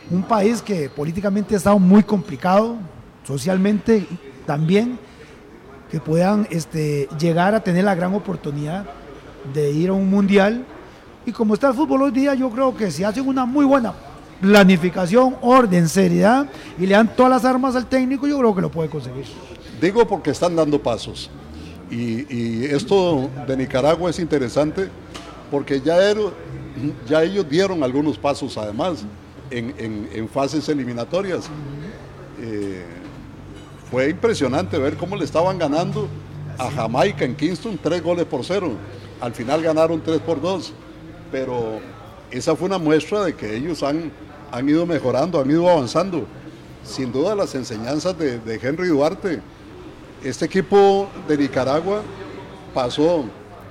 [0.09, 2.77] Un país que políticamente ha estado muy complicado,
[3.25, 4.05] socialmente
[4.45, 4.97] también,
[5.89, 8.85] que puedan este, llegar a tener la gran oportunidad
[9.53, 10.65] de ir a un mundial.
[11.25, 13.93] Y como está el fútbol hoy día, yo creo que si hacen una muy buena
[14.41, 16.47] planificación, orden, seriedad
[16.77, 19.25] y le dan todas las armas al técnico, yo creo que lo puede conseguir.
[19.81, 21.29] Digo porque están dando pasos.
[21.89, 24.89] Y, esto de Nicaragua es interesante
[25.51, 25.97] porque ya,
[27.07, 29.05] ya ellos dieron algunos pasos además
[29.51, 31.45] en, fases eliminatorias.
[32.41, 32.83] Eh,
[33.91, 36.07] fue impresionante ver cómo le estaban ganando
[36.57, 38.71] a Jamaica en Kingston tres goles por cero.
[39.21, 40.73] Al final ganaron tres por dos.
[41.31, 41.79] Pero
[42.31, 44.11] esa fue una muestra de que ellos han,
[44.51, 46.25] han ido mejorando, han ido avanzando.
[46.83, 49.41] Sin duda las enseñanzas de, de Henry Duarte.
[50.23, 52.01] Este equipo de Nicaragua
[52.73, 53.25] pasó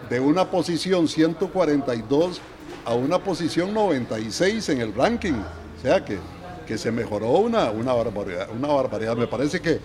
[0.09, 2.41] de una posición 142
[2.85, 5.33] a una posición 96 en el ranking.
[5.33, 6.19] O sea que,
[6.67, 9.17] que se mejoró una, una, barbaridad, una barbaridad.
[9.17, 9.81] Me parece que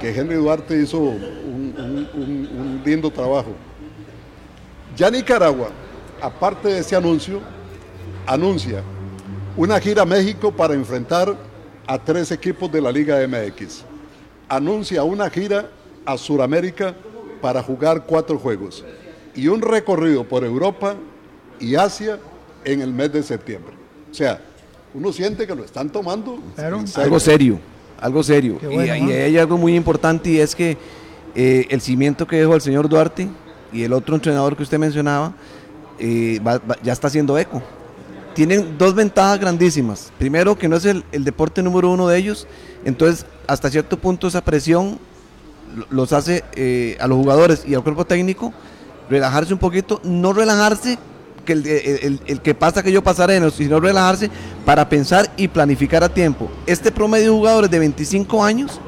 [0.00, 3.52] que Henry Duarte hizo un, lindo trabajo.
[4.96, 5.70] Ya Nicaragua,
[6.20, 7.40] aparte de ese anuncio,
[8.26, 8.82] anuncia
[9.56, 11.36] una gira a México para enfrentar
[11.86, 13.84] a tres equipos de la Liga MX.
[14.48, 15.70] Anuncia una gira
[16.04, 16.94] a Sudamérica
[17.40, 18.84] para jugar cuatro juegos
[19.34, 20.94] y un recorrido por Europa
[21.60, 22.18] y Asia
[22.64, 23.74] en el mes de septiembre.
[24.10, 24.40] O sea,
[24.94, 26.38] uno siente que lo están tomando
[26.96, 27.60] algo serio
[28.00, 28.58] algo serio.
[28.70, 30.76] y, hay algo muy importante y es que
[31.34, 33.28] eh, el cimiento que dejó el señor Duarte
[33.72, 35.34] y el otro entrenador que usted mencionaba
[35.98, 36.40] eh,
[36.82, 37.62] ya está haciendo eco.
[38.34, 40.12] Tienen dos ventajas grandísimas.
[40.18, 42.46] Primero, que no es el, deporte número uno de ellos,
[42.84, 44.98] entonces hasta cierto punto esa presión
[45.90, 48.52] los hace eh, a los jugadores y al cuerpo técnico
[49.10, 50.98] relajarse un poquito, no relajarse
[51.48, 54.30] que el, que pasa que yo pasaré, sino relajarse
[54.66, 56.50] para pensar y planificar a tiempo.
[56.66, 58.78] Este promedio de jugadores de 25 años,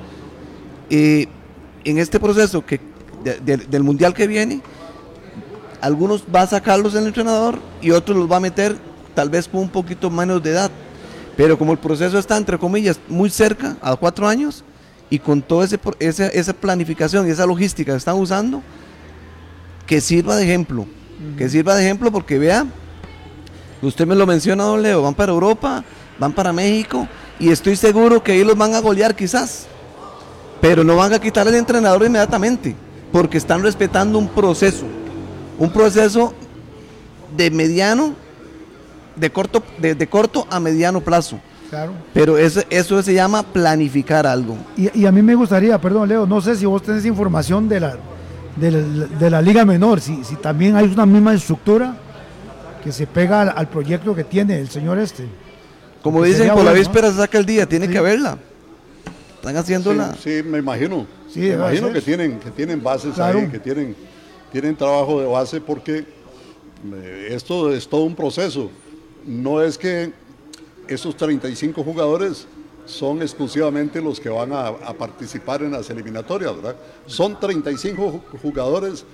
[0.90, 1.26] eh,
[1.84, 2.78] en este proceso que,
[3.42, 4.60] del mundial que viene,
[5.80, 8.76] algunos va a sacarlos el entrenador y otros los va a meter
[9.14, 10.70] tal vez con un poquito menos de edad.
[11.38, 14.62] Pero como el proceso está, entre comillas, muy cerca, a cuatro años,
[15.08, 15.66] y con toda
[15.98, 18.62] esa planificación y esa logística que están usando,
[19.86, 20.86] que sirva de ejemplo
[21.36, 22.66] que sirva de ejemplo porque vea,
[23.82, 25.84] usted me lo menciona, don Leo, van para Europa,
[26.18, 27.06] van para México
[27.38, 29.66] y estoy seguro que ahí los van a golear quizás,
[30.60, 32.74] pero no van a quitar el entrenador inmediatamente
[33.12, 34.84] porque están respetando un proceso,
[35.58, 36.32] un proceso
[37.36, 38.14] de mediano,
[39.16, 41.38] de corto, de, corto a mediano plazo.
[41.68, 41.92] Claro.
[42.12, 44.56] Pero eso, eso se llama planificar algo.
[44.76, 47.78] Y, y, a mí me gustaría, perdón Leo, no sé si vos tenés información de
[47.78, 47.96] la,
[48.56, 51.96] de la, Liga Menor, si, si, también hay una misma estructura
[52.82, 55.26] que se pega al, proyecto que tiene el señor este.
[56.02, 58.38] Como dicen, por la víspera se saca el día, tiene que haberla.
[59.36, 60.14] Están haciéndola.
[60.14, 61.06] Sí, me imagino.
[61.34, 63.94] me imagino que tienen, que tienen bases ahí, que tienen,
[64.52, 66.04] tienen trabajo de base porque
[66.92, 68.70] eh, esto es todo un proceso.
[69.26, 70.12] No es que
[70.88, 72.46] esos 35 jugadores
[72.90, 76.76] son exclusivamente los que van a, participar en las eliminatorias, ¿verdad?
[77.06, 79.04] Son 35 jugadores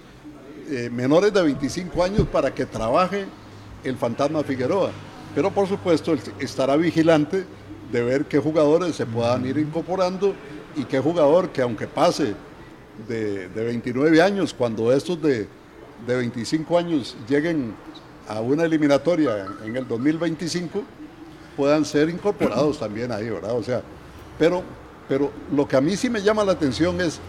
[0.68, 3.26] eh, menores de 25 años para que trabaje
[3.84, 4.90] el fantasma Figueroa.
[5.34, 7.44] Pero por supuesto estará vigilante
[7.92, 10.34] de ver qué jugadores se puedan ir incorporando
[10.74, 12.34] y qué jugador que aunque pase
[13.06, 15.46] de, 29 años, cuando estos de,
[16.06, 17.74] de 25 años lleguen
[18.26, 20.82] a una eliminatoria en el 2025,
[21.56, 23.56] puedan ser incorporados también ahí, ¿verdad?
[23.56, 23.82] O sea,
[24.38, 24.62] pero,
[25.08, 27.20] pero lo que a mí sí me llama la atención es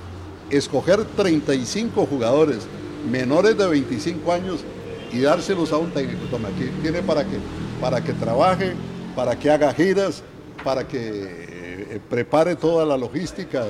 [0.49, 2.67] escoger 35 jugadores
[3.09, 4.63] menores de 25 años
[5.11, 6.25] y dárselos a un técnico.
[6.29, 7.37] Toma, aquí tiene para que,
[7.79, 8.73] para que trabaje,
[9.15, 10.23] para que haga giras,
[10.63, 13.65] para que eh, prepare toda la logística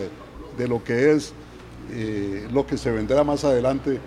[0.57, 1.33] de, lo que es
[1.91, 3.99] eh, lo que se vendrá más adelante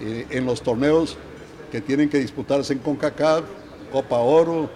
[0.00, 1.16] eh, en los torneos
[1.70, 3.44] que tienen que disputarse en CONCACAF,
[3.92, 4.68] Copa Oro,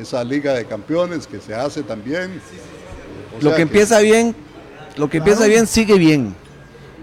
[0.00, 2.40] esa Liga de Campeones que se hace también.
[3.40, 4.34] Lo que, empieza bien
[4.98, 6.34] lo que empieza bien sigue bien.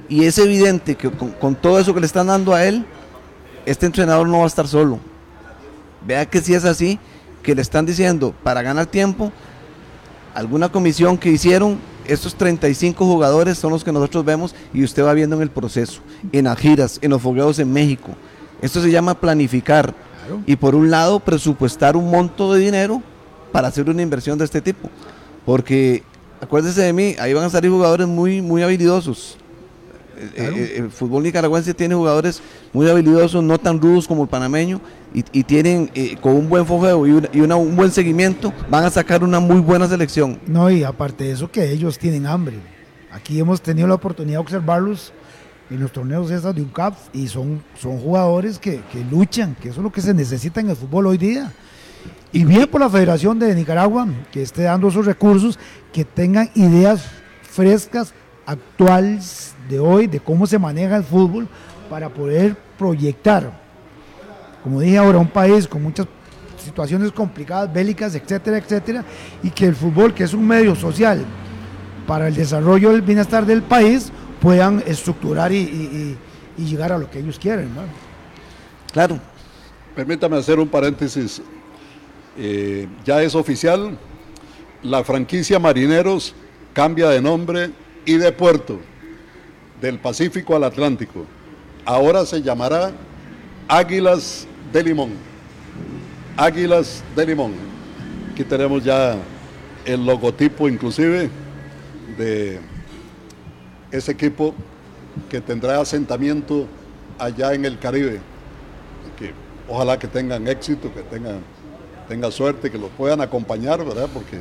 [0.09, 2.85] Y es evidente que con, todo eso que le están dando a él,
[3.65, 4.99] este entrenador no va a estar solo.
[6.05, 6.99] Vea que si es así,
[7.41, 9.31] que le están diciendo para ganar tiempo,
[10.33, 15.13] alguna comisión que hicieron, estos 35 jugadores son los que nosotros vemos y usted va
[15.13, 18.11] viendo en el proceso, en las giras, en los fogueos en México.
[18.61, 19.95] Esto se llama planificar.
[20.45, 23.01] Y por un lado, presupuestar un monto de dinero
[23.51, 24.89] para hacer una inversión de este tipo.
[25.45, 26.03] Porque,
[26.41, 29.37] acuérdese de mí, ahí van a salir jugadores muy, muy habilidosos.
[30.17, 34.79] Eh, eh, el, fútbol nicaragüense tiene jugadores muy habilidosos, no tan rudos como el panameño,
[35.13, 39.39] y, tienen eh, con un buen fogueo y, un buen seguimiento, van a sacar una
[39.39, 40.39] muy buena selección.
[40.45, 42.57] No, y aparte de eso, que ellos tienen hambre.
[43.11, 45.13] Aquí hemos tenido la oportunidad de observarlos
[45.69, 49.79] en los torneos estos de UNCAP y son, son jugadores que, que luchan, que eso
[49.79, 51.51] es lo que se necesita en el fútbol hoy día.
[52.31, 55.57] Y bien por la Federación de Nicaragua, que esté dando esos recursos,
[55.93, 57.05] que tengan ideas
[57.41, 58.13] frescas,
[58.45, 61.47] actuales de hoy, de cómo se maneja el fútbol,
[61.89, 63.51] para poder proyectar,
[64.63, 66.07] como dije ahora, un país con muchas
[66.57, 69.03] situaciones complicadas, bélicas, etcétera, etcétera,
[69.43, 71.23] y que el fútbol, que es un medio social
[72.07, 74.11] para el desarrollo del bienestar del país,
[74.45, 76.15] puedan estructurar y,
[76.55, 77.67] llegar a lo que ellos quieren.
[78.93, 79.19] Claro.
[79.95, 81.41] Permítame hacer un paréntesis
[82.37, 83.97] eh, ya es oficial,
[84.83, 86.35] la franquicia Marineros
[86.73, 87.71] cambia de nombre
[88.05, 88.79] y de puerto,
[89.81, 91.25] del Pacífico al Atlántico.
[91.83, 92.91] Ahora se llamará
[93.67, 95.09] Águilas de Limón.
[96.37, 97.53] Águilas de Limón.
[98.31, 99.17] Aquí tenemos ya
[99.85, 101.31] el logotipo inclusive
[102.15, 102.59] de
[103.97, 104.53] ese equipo
[105.29, 106.67] que tendrá asentamiento
[107.17, 108.19] allá en el Caribe.
[109.67, 111.39] ojalá que tengan éxito, que tengan
[112.07, 114.07] tenga suerte, que los puedan acompañar, ¿verdad?
[114.13, 114.39] Porque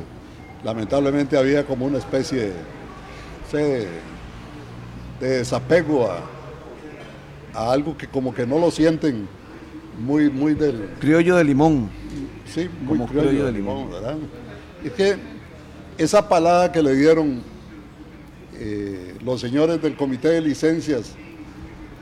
[0.63, 2.51] lamentablemente había como una especie
[3.51, 3.87] de,
[5.19, 9.27] desapego a, algo que como que no lo sienten
[9.99, 10.89] muy, muy del...
[10.99, 11.89] Criollo de limón.
[12.45, 14.17] Sí, muy criollo, de limón, ¿verdad?
[14.83, 15.15] Es que
[15.97, 17.41] esa palada que le dieron
[18.59, 21.13] eh, los señores del comité de licencias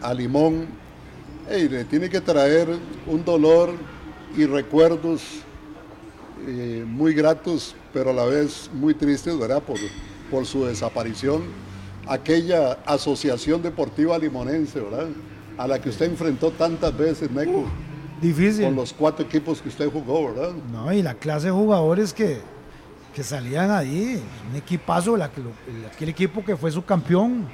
[0.02, 0.68] a Limón,
[1.50, 2.68] le tiene que traer
[3.06, 3.72] un dolor
[4.36, 5.22] y recuerdos
[6.48, 9.62] eh, muy gratos, pero a la vez muy tristes, ¿verdad?
[9.62, 9.78] Por,
[10.30, 11.44] por su desaparición.
[12.08, 15.08] Aquella asociación deportiva limonense, ¿verdad?
[15.58, 17.66] A la que usted enfrentó tantas veces, Neco.
[18.22, 18.66] difícil.
[18.66, 20.52] Con los cuatro equipos que usted jugó, ¿verdad?
[20.72, 22.40] No, y la clase de jugadores que,
[23.14, 24.22] que salían ahí.
[24.50, 27.48] Un equipazo, la, aquel equipo que fue su campeón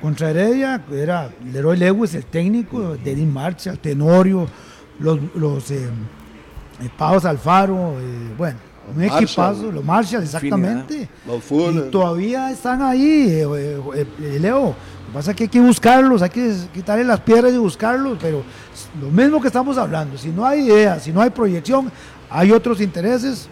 [0.00, 4.48] contra Heredia, era Leroy Lewis, el técnico, Denis Marcha, Tenorio,
[4.98, 5.88] los, los eh,
[6.80, 8.58] eh, Pavos Alfaro, eh, bueno,
[8.94, 11.08] un equipazo, los Marshall, exactamente.
[11.26, 14.74] y todavía están ahí, eh, Leo.
[14.74, 18.18] Lo que pasa es que hay que buscarlos, hay que quitarle las piedras y buscarlos,
[18.20, 18.42] pero
[19.00, 21.92] lo mismo que estamos hablando, si no hay idea, si no hay proyección,
[22.28, 23.48] hay otros intereses,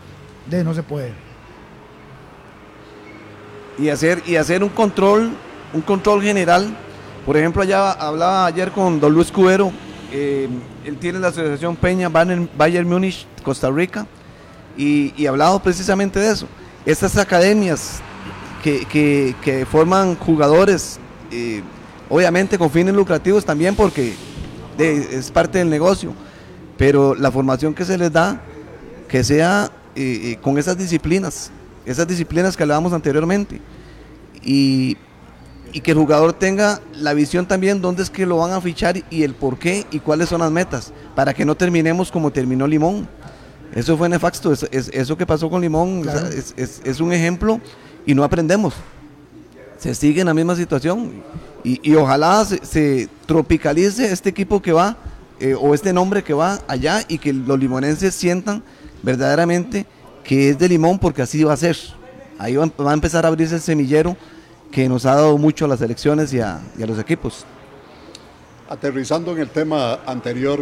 [0.64, 1.12] no se puede.
[3.78, 5.30] Y hacer, y hacer un control,
[5.72, 6.76] un control general.
[7.24, 9.72] Por ejemplo, allá hablaba ayer con Don Luis Cubero,
[10.12, 10.48] eh,
[10.84, 14.06] él tiene la asociación Peña Bayern Múnich, Costa Rica,
[14.76, 16.46] y, y hablado precisamente de eso.
[16.84, 18.02] Estas academias
[18.62, 20.98] que, forman jugadores,
[21.30, 21.62] eh,
[22.08, 24.14] obviamente con fines lucrativos también porque
[24.78, 26.14] es parte del negocio,
[26.76, 28.40] pero la formación que se les da,
[29.08, 31.50] que sea eh, con esas disciplinas,
[31.84, 33.60] esas disciplinas que hablábamos anteriormente.
[34.42, 34.96] Y
[35.72, 39.02] y que el jugador tenga la visión también dónde es que lo van a fichar
[39.10, 42.66] y el por qué y cuáles son las metas, para que no terminemos como terminó
[42.66, 43.08] Limón.
[43.74, 46.02] Eso fue nefasto, es, eso que pasó con Limón
[46.66, 47.60] es, un ejemplo
[48.04, 48.74] y no aprendemos.
[49.78, 51.22] Se sigue en la misma situación
[51.62, 54.96] y, ojalá se, tropicalice este equipo que va
[55.38, 58.62] eh, o este nombre que va allá y que los limonenses sientan
[59.02, 59.86] verdaderamente
[60.24, 61.76] que es de Limón porque así va a ser.
[62.38, 64.16] Ahí va a empezar a abrirse el semillero
[64.70, 67.44] que nos ha dado mucho a las elecciones y a, los equipos.
[68.68, 70.60] Aterrizando en el tema anterior,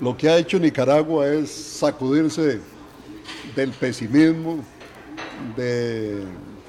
[0.00, 2.60] lo que ha hecho Nicaragua es sacudirse
[3.54, 4.64] del pesimismo,
[5.56, 6.24] de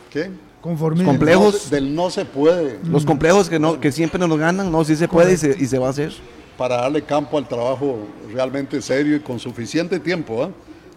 [0.10, 0.32] ¿qué?
[0.62, 1.12] Conformismo.
[1.12, 1.70] Complejos.
[1.70, 2.80] del no se puede.
[2.86, 5.56] Los complejos que, no, que siempre nos lo ganan, no, sí se puede y se,
[5.58, 6.14] y se, va a hacer.
[6.64, 10.50] Para darle campo al trabajo realmente serio y con suficiente tiempo, ¿eh?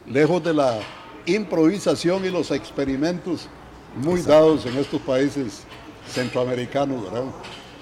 [0.09, 0.79] lejos de la
[1.27, 3.49] improvisación y los experimentos
[3.97, 5.65] muy dados en estos países
[6.09, 7.25] centroamericanos, ¿verdad?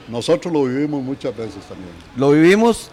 [0.09, 1.91] Nosotros lo vivimos muchas veces también.
[2.17, 2.91] Lo vivimos,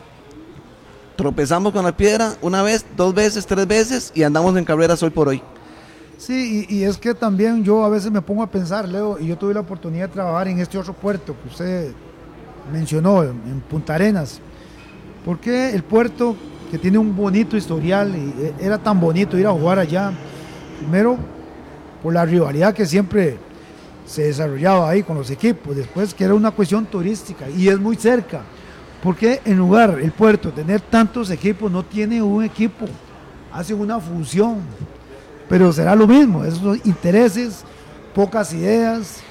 [1.15, 5.11] tropezamos con la piedra una vez, dos veces, tres veces y andamos en carreras hoy
[5.11, 5.41] por hoy.
[6.17, 9.37] Sí, y, es que también yo a veces me pongo a pensar, Leo, y yo
[9.37, 11.93] tuve la oportunidad de trabajar en este otro puerto que usted
[12.73, 14.41] mencionó, en Punta Arenas.
[15.25, 16.35] ¿Por qué el puerto
[16.71, 20.11] que tiene un bonito historial y e, era tan bonito ir a jugar allá?
[20.79, 21.17] Primero,
[22.01, 23.37] por la rivalidad que siempre
[24.05, 27.95] se desarrollaba ahí con los equipos, después que era una cuestión turística y es muy
[27.95, 28.41] cerca.
[29.01, 32.85] porque en lugar el puerto tener tantos equipos no tiene un equipo?
[33.51, 34.59] Hace una función,
[35.49, 37.63] pero será lo mismo, esos intereses,
[38.13, 39.21] pocas ideas,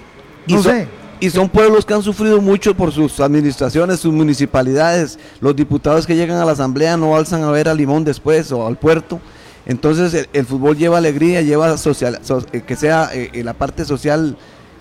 [0.47, 0.89] no sé.
[1.21, 5.19] Y son pueblos que han sufrido mucho por sus administraciones, sus municipalidades.
[5.41, 8.67] Los diputados que llegan a la asamblea no alzan a ver a Limón después o
[8.67, 9.21] al puerto.
[9.67, 12.19] Entonces el, fútbol lleva alegría, lleva social,
[12.53, 14.37] eh, que sea eh, la parte social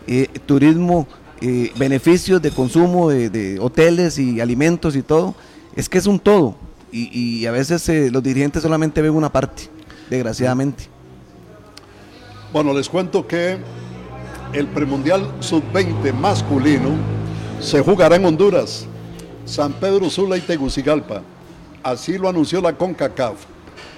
[0.07, 1.07] eh, turismo,
[1.41, 5.35] eh, beneficios de consumo de, hoteles y alimentos y todo,
[5.75, 6.55] es que es un todo.
[6.91, 9.69] Y, a veces eh, los dirigentes solamente ven una parte,
[10.09, 10.85] desgraciadamente.
[12.51, 13.57] Bueno, les cuento que
[14.53, 16.91] el premundial sub-20 masculino
[17.61, 18.85] se jugará en Honduras,
[19.45, 21.21] San Pedro Sula y Tegucigalpa.
[21.83, 23.37] Así lo anunció la CONCACAF.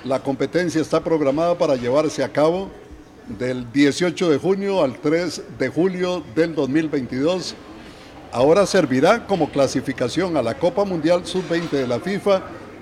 [0.04, 2.70] La competencia está programada para llevarse a cabo
[3.28, 7.56] del 18 de junio al 3 de julio del 2022.
[8.32, 12.41] Ahora servirá como clasificación a la Copa Mundial Sub-20 de la FIFA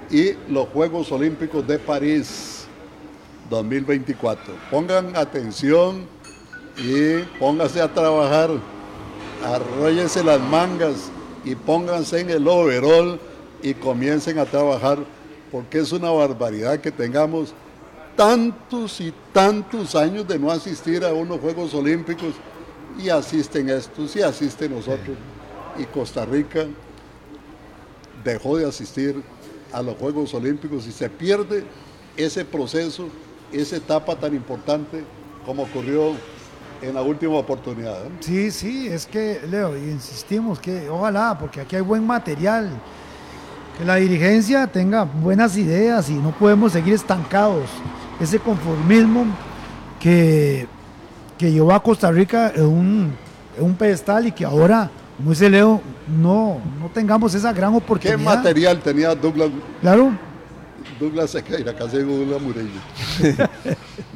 [0.09, 2.65] y los Juegos Olímpicos de París
[3.49, 4.53] 2024.
[4.71, 6.18] Pongan atención
[6.79, 8.49] y pónganse a trabajar,
[9.43, 11.11] arróllense las mangas
[11.43, 13.19] y pónganse en el overall
[13.61, 14.99] y comiencen a trabajar
[15.51, 17.53] porque es una barbaridad que tengamos
[18.15, 22.33] tantos y tantos años de no asistir a unos Juegos Olímpicos
[23.01, 25.17] y asisten estos y asisten nosotros.
[25.77, 26.65] Y Costa Rica
[28.23, 29.21] dejó de asistir
[29.71, 31.63] a los Juegos Olímpicos y se pierde
[32.17, 33.07] ese proceso,
[33.51, 35.03] esa etapa tan importante
[35.45, 36.13] como ocurrió
[36.81, 37.97] en la última oportunidad.
[38.19, 42.69] Sí, sí, es que, Leo, insistimos que ojalá, porque aquí hay buen material,
[43.77, 47.69] que la dirigencia tenga buenas ideas y no podemos seguir estancados
[48.19, 49.25] ese conformismo
[49.99, 50.67] que,
[51.37, 53.13] que llevó a Costa Rica en un,
[53.57, 58.17] un pedestal y que ahora, como dice Leo, no, no tengamos esa gran oportunidad.
[58.17, 59.49] ¿Qué material tenía Douglas?
[59.81, 60.11] Claro.
[60.99, 62.79] Douglas Sequeira, casi Douglas Murillo.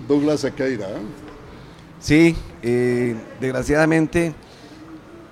[0.07, 0.88] Douglas Sequeira.
[0.89, 1.22] ¿eh?
[2.04, 4.34] Sí, eh, desgraciadamente,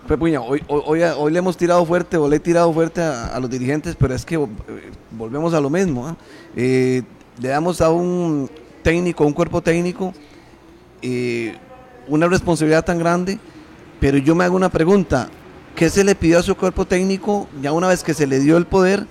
[0.07, 3.49] pues, hoy, hoy, hoy, le hemos tirado fuerte o le he tirado fuerte a, los
[3.49, 4.47] dirigentes, pero es que eh,
[5.11, 6.15] volvemos a lo mismo.
[6.55, 7.03] ¿eh?
[7.41, 8.49] le damos a un
[8.83, 10.13] técnico, un cuerpo técnico,
[11.01, 11.57] eh,
[12.07, 13.37] una responsabilidad tan grande,
[13.99, 15.27] pero yo me hago una pregunta,
[15.75, 18.55] ¿qué se le pidió a su cuerpo técnico ya una vez que se le dio
[18.55, 19.07] el poder?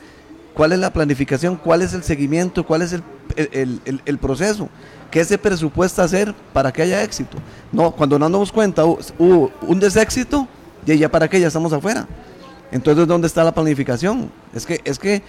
[0.54, 1.56] ¿Cuál es la planificación?
[1.56, 2.64] ¿Cuál es el seguimiento?
[2.64, 3.02] ¿Cuál es el,
[4.18, 4.68] proceso?
[5.10, 7.36] ¿Qué se presupuesta hacer para que haya éxito?
[7.72, 10.46] No, cuando nos damos cuenta hubo un deséxito,
[10.86, 12.06] y ya para qué ya estamos afuera.
[12.72, 14.30] Entonces, ¿dónde está la planificación?
[14.54, 15.22] Es que, es que,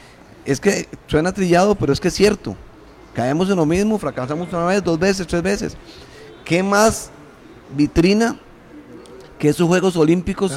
[0.45, 2.55] es que suena trillado, pero es que es cierto.
[3.15, 5.77] Caemos en lo mismo, fracasamos una vez, dos veces, tres veces.
[6.45, 7.09] ¿Qué más
[7.75, 8.39] vitrina
[9.39, 10.53] que esos Juegos Olímpicos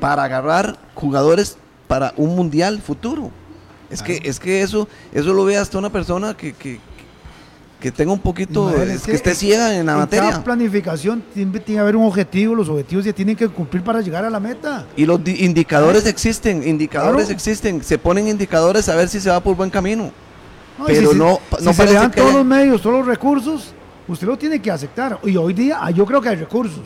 [0.00, 3.30] para agarrar jugadores para un mundial futuro?
[3.90, 6.80] Es que, es que eso, eso lo ve hasta una persona que, que,
[7.92, 8.72] tenga un poquito,
[9.04, 10.30] que, esté ciega en la materia.
[10.30, 14.24] Cada planificación tiene, que haber un objetivo, los objetivos se tienen que cumplir para llegar
[14.24, 14.86] a la meta.
[14.96, 19.54] Y los indicadores existen, indicadores existen, se ponen indicadores a ver si se va por
[19.54, 20.10] buen camino.
[20.78, 23.74] No, pero si, no, no se le dan todos los medios, todos los recursos,
[24.08, 25.18] usted lo tiene que aceptar.
[25.22, 26.82] Y hoy día ah, yo creo que hay recursos.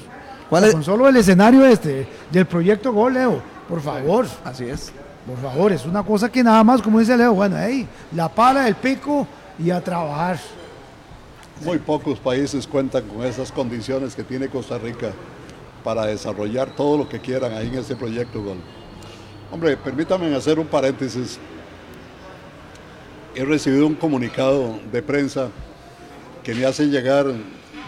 [0.51, 4.27] Con solo el escenario este del proyecto Gol, Leo, por favor.
[4.45, 4.93] Así es.
[5.29, 8.67] Por favor, es una cosa que nada más, como dice Leo, bueno, ahí, la pala,
[8.67, 9.27] el pico
[9.59, 10.39] y a trabajar.
[11.63, 15.13] Muy pocos países cuentan con esas condiciones que tiene Costa Rica
[15.85, 18.57] para desarrollar todo lo que quieran ahí en ese proyecto Gol.
[19.53, 21.39] Hombre, permítanme hacer un paréntesis
[23.35, 25.51] he recibido un comunicado de prensa
[26.43, 27.27] que me hace llegar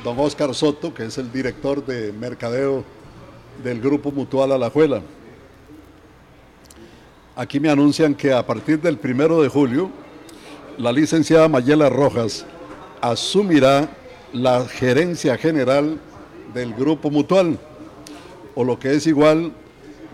[0.04, 2.84] don Oscar Soto, que es el director de mercadeo
[3.64, 5.00] del Grupo Mutual Alajuela.
[7.40, 9.88] Aquí me anuncian que a partir del primero de julio,
[10.76, 12.44] la licenciada Mayela Rojas
[13.00, 13.88] asumirá
[14.34, 15.98] la gerencia general
[16.52, 17.58] del Grupo Mutual,
[18.54, 19.52] o lo que es igual,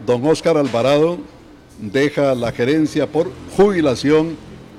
[0.07, 1.19] don Oscar Alvarado
[1.81, 4.37] deja la gerencia por jubilación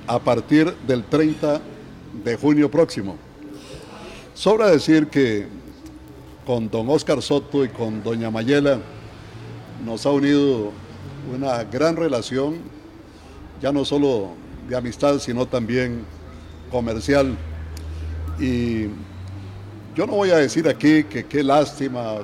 [0.07, 1.60] a partir del 30
[2.24, 3.18] de junio próximo.
[4.36, 5.48] Sobra decir que
[6.45, 8.80] con don Oscar Soto y con doña Mayela
[9.84, 10.72] nos ha unido
[11.34, 12.56] una gran relación,
[13.62, 14.30] ya no solo
[14.68, 16.06] de amistad, sino también
[16.72, 17.38] comercial.
[18.40, 18.86] Y
[19.95, 22.18] yo no voy a decir aquí que qué lástima,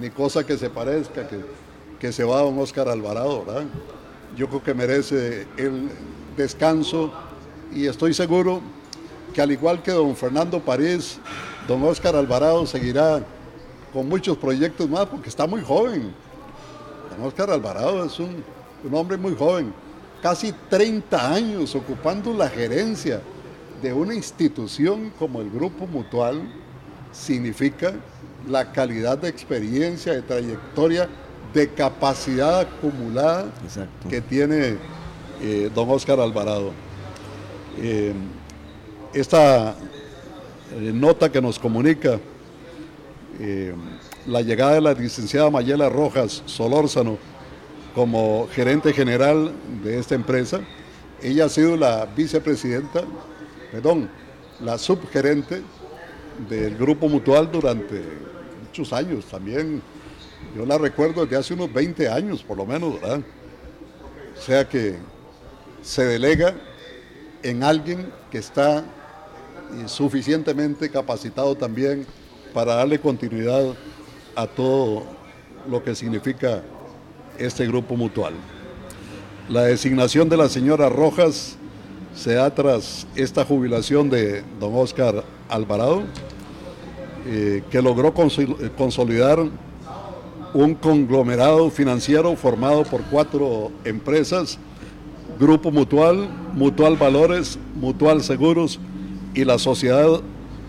[0.00, 1.40] ni cosa que se parezca, que,
[1.98, 3.64] que se va don Oscar Alvarado, ¿verdad?
[4.36, 5.88] Yo creo que merece el
[6.36, 7.12] descanso
[7.74, 8.60] y estoy seguro
[9.34, 11.18] que al igual que don Fernando París,
[11.66, 13.22] don Oscar Alvarado seguirá
[13.92, 16.14] con muchos proyectos más porque está muy joven.
[17.10, 18.42] Don Oscar Alvarado es un,
[18.84, 19.72] un hombre muy joven,
[20.22, 23.20] casi 30 años ocupando la gerencia
[23.82, 26.42] de una institución como el Grupo Mutual
[27.12, 27.94] significa
[28.48, 31.08] la calidad de experiencia, de trayectoria,
[31.52, 33.46] de capacidad acumulada
[34.08, 34.76] que tiene
[35.40, 36.72] eh, don Oscar Alvarado.
[37.78, 38.12] Eh,
[39.12, 39.70] esta
[40.72, 42.18] eh, nota que nos comunica
[44.26, 47.18] la llegada de la licenciada Mayela Rojas Solórzano
[47.94, 50.60] como gerente general de esta empresa,
[51.22, 53.04] ella ha sido la vicepresidenta,
[53.72, 54.10] perdón,
[54.60, 55.62] la subgerente
[56.48, 58.02] del Grupo Mutual durante
[58.62, 59.24] muchos años.
[59.26, 59.80] También
[60.54, 63.20] yo la recuerdo desde hace unos 20 años, por lo menos, ¿verdad?
[64.36, 64.96] O sea que
[65.80, 66.54] se delega
[67.42, 68.84] en alguien que está
[69.86, 72.06] suficientemente capacitado también
[72.52, 73.74] para darle continuidad
[74.36, 75.04] a todo
[75.68, 76.62] lo que significa
[77.38, 78.34] este grupo mutual.
[79.48, 81.56] La designación de la señora Rojas
[82.14, 86.02] se da tras esta jubilación de don Oscar Alvarado,
[87.26, 89.40] eh, que logró consolidar
[90.54, 94.58] un conglomerado financiero formado por cuatro empresas,
[95.38, 98.80] Grupo Mutual, Mutual Valores, Mutual Seguros
[99.34, 100.20] y la Sociedad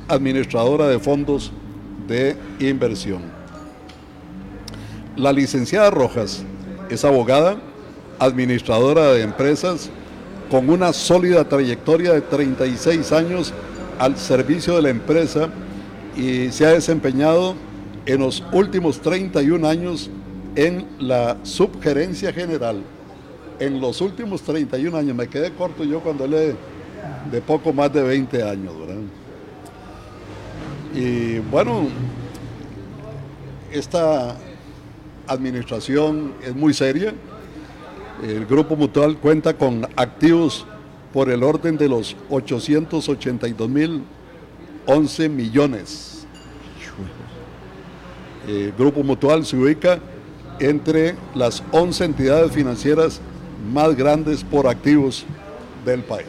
[0.09, 1.51] Administradora de Fondos
[2.07, 3.36] de Inversión.
[5.17, 6.43] La licenciada Rojas
[6.91, 7.57] es abogada,
[8.19, 9.89] administradora de empresas,
[10.51, 13.51] con una sólida trayectoria de 36 años
[13.97, 15.49] al servicio de la empresa
[16.15, 17.55] y se ha desempeñado
[18.05, 20.11] en los últimos 31 años
[20.55, 22.83] en la subgerencia general.
[23.59, 26.55] En los últimos 31 años, me quedé corto yo cuando le
[27.31, 29.01] de poco más de 20 años, ¿verdad?
[30.93, 31.87] Y bueno,
[33.71, 34.35] esta
[35.27, 37.13] administración es muy seria,
[38.23, 40.65] el Grupo Mutual cuenta con activos
[41.13, 44.03] por el orden de los 882 mil
[44.87, 46.25] 11 millones.
[48.47, 49.99] El Grupo Mutual se ubica
[50.59, 53.19] entre las 11 entidades financieras
[53.71, 55.25] más grandes por activos
[55.85, 56.27] del país.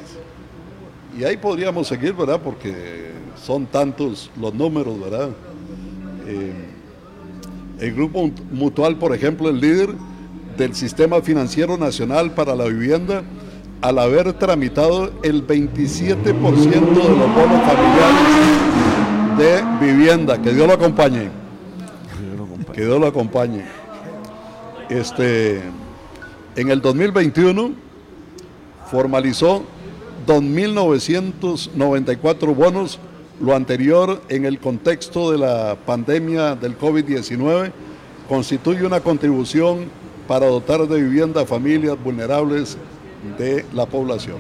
[1.16, 2.40] Y ahí podríamos seguir, ¿verdad?
[2.42, 3.12] Porque
[3.42, 5.30] son tantos los números, ¿verdad?
[6.26, 6.52] Eh,
[7.80, 9.90] el Grupo Mutual, por ejemplo, el líder
[10.56, 13.22] del Sistema Financiero Nacional para la Vivienda
[13.80, 20.42] al haber tramitado el 27% de los bonos familiares de vivienda.
[20.42, 21.30] Que Dios lo acompañe.
[22.72, 23.64] Que Dios lo acompañe.
[24.88, 25.62] Este,
[26.56, 27.70] en el 2021
[28.90, 29.62] formalizó
[30.26, 32.98] 2.994 bonos,
[33.40, 37.70] lo anterior en el contexto de la pandemia del COVID-19
[38.28, 39.86] constituye una contribución
[40.27, 42.77] para dotar de vivienda a familias vulnerables
[43.39, 44.39] de la población.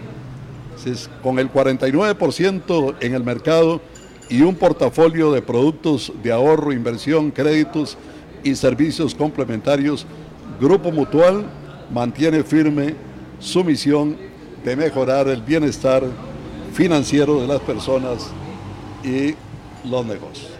[1.22, 3.80] con el 49% en el mercado
[4.28, 7.98] y un portafolio de productos de ahorro, inversión, créditos
[8.44, 10.06] y servicios complementarios,
[10.60, 11.44] Grupo Mutual
[11.92, 12.94] mantiene firme
[13.40, 14.16] su misión
[14.64, 16.04] de mejorar el bienestar
[16.72, 18.30] financiero de las personas
[19.02, 19.34] y
[19.88, 20.50] los negocios.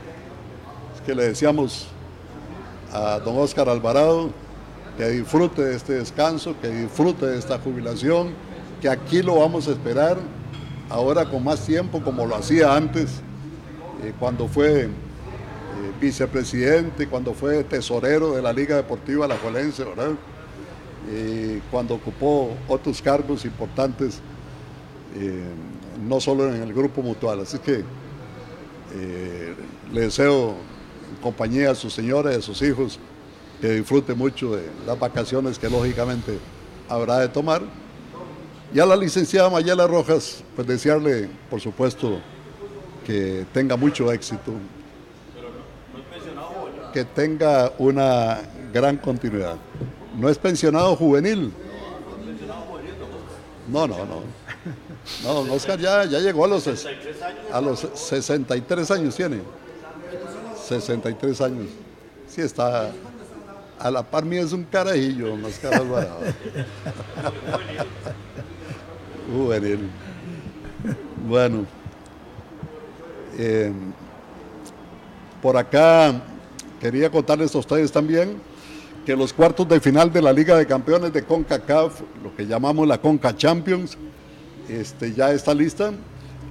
[0.95, 1.89] Es que le decíamos
[2.93, 4.31] a don Oscar Alvarado,
[4.97, 8.33] que disfrute de este descanso, que disfrute de esta jubilación,
[8.81, 10.19] que aquí lo vamos a esperar
[10.89, 13.21] ahora con más tiempo como lo hacía antes,
[14.03, 14.89] eh, cuando fue eh,
[16.01, 20.13] vicepresidente, cuando fue tesorero de la Liga Deportiva La Jolense, ¿verdad?
[21.71, 24.21] cuando ocupó otros cargos importantes,
[25.17, 25.43] eh,
[26.07, 27.41] no solo en el grupo mutual.
[27.41, 27.83] Así que
[29.93, 30.57] le deseo
[31.23, 32.99] compañía a su señora y a sus hijos
[33.61, 36.39] que disfrute mucho de las vacaciones que lógicamente
[36.89, 37.63] habrá de tomar.
[38.73, 42.21] Y a la licenciada Mayela Rojas, pues desearle, por supuesto,
[43.07, 44.53] que tenga mucho éxito,
[46.93, 48.41] que tenga una
[48.73, 49.57] gran continuidad.
[50.17, 51.53] No es pensionado juvenil.
[53.69, 54.38] No, no, no.
[55.25, 56.69] No, Oscar ya, ya llegó a los,
[57.53, 59.41] a los 63 años, tiene.
[60.67, 61.67] 63 años.
[62.29, 62.93] Sí, está,
[63.79, 66.21] a la par mía es un carajillo, más Oscar Alvarado.
[69.33, 69.89] Juvenil.
[71.27, 71.67] Bueno.
[73.37, 73.73] Eh,
[75.41, 76.21] por acá
[76.81, 78.41] quería contarles a ustedes también
[79.07, 82.87] que los cuartos de final de la Liga de Campeones de CONCACAF, lo que llamamos
[82.87, 83.97] la CONCA Champions,
[84.69, 85.93] este, ya está lista.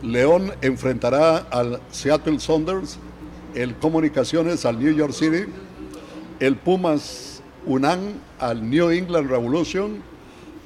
[0.02, 3.00] León enfrentará al Seattle Saunders,
[3.56, 5.46] el Comunicaciones al New York City,
[6.40, 10.02] el Pumas Unán al New England Revolution,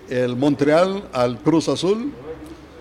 [0.09, 2.11] el Montreal al Cruz Azul.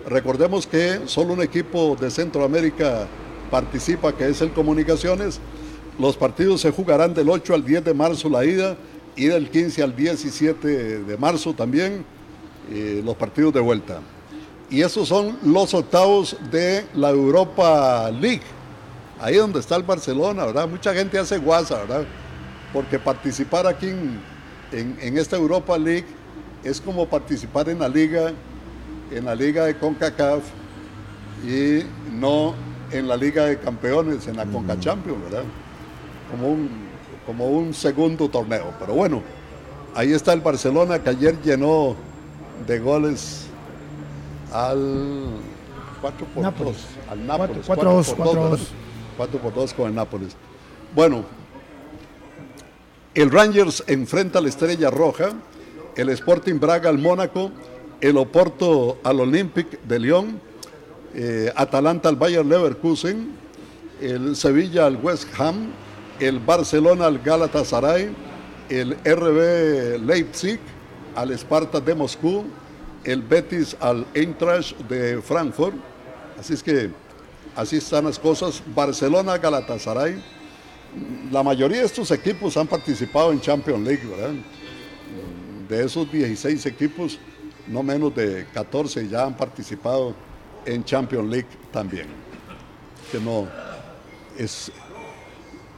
[0.07, 3.07] Recordemos que solo un equipo de Centroamérica
[3.49, 5.39] participa, que es el Comunicaciones.
[5.99, 8.75] Los partidos se jugarán del 8 al 10 de marzo la ida
[9.15, 12.03] y del 15 al 17 de marzo también
[12.71, 14.01] eh, los partidos de vuelta.
[14.71, 18.41] Y esos son los octavos de la Europa League.
[19.19, 20.67] Ahí donde está el Barcelona, ¿verdad?
[20.67, 22.05] Mucha gente hace guasa, ¿verdad?
[22.71, 24.21] Porque participar aquí en,
[24.71, 26.05] en, esta Europa League
[26.63, 28.31] es como participar en la liga,
[29.11, 30.43] en la liga de CONCACAF
[31.45, 31.83] y
[32.13, 32.55] no
[32.91, 35.43] en la liga de campeones, en la CONCA Champions, ¿verdad?
[36.31, 36.91] Como un
[37.25, 38.73] como un segundo torneo.
[38.79, 39.21] Pero bueno,
[39.93, 41.95] ahí está el Barcelona que ayer llenó
[42.65, 43.50] de goles
[44.51, 45.27] al
[46.01, 46.75] 4 por Nápoles.
[46.75, 47.65] 2, al Nápoles.
[47.65, 48.59] 4 2, 4 2.
[49.17, 50.35] 4 por 2 con el Nápoles.
[50.95, 51.23] Bueno,
[53.13, 55.31] el Rangers enfrenta a la Estrella Roja,
[55.95, 57.51] el Sporting Braga al Mónaco,
[57.99, 60.39] el Oporto al Olympic de Lyon,
[61.13, 63.31] eh, Atalanta al Bayer Leverkusen,
[64.01, 65.71] el Sevilla al West Ham,
[66.19, 68.15] el Barcelona al Galatasaray,
[68.69, 70.59] el RB Leipzig
[71.15, 72.45] al Sparta de Moscú,
[73.03, 75.75] el Betis al Eintracht de Frankfurt.
[76.39, 76.89] Así es que
[77.55, 78.61] así están las cosas.
[78.73, 80.21] Barcelona, Galatasaray.
[81.31, 84.33] La mayoría de estos equipos han participado en Champions League, ¿verdad?
[85.69, 87.17] De esos 16 equipos,
[87.67, 90.13] no menos de 14 ya han participado
[90.65, 92.07] en Champions League también.
[93.11, 93.47] Que no
[94.37, 94.71] es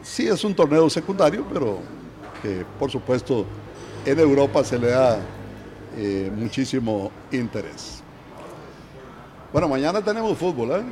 [0.04, 1.80] sí es un torneo secundario, pero
[2.42, 3.46] que por supuesto
[4.06, 5.20] en Europa se le da
[5.98, 8.02] eh, muchísimo interés.
[9.52, 10.84] Bueno, mañana tenemos fútbol, ¿eh?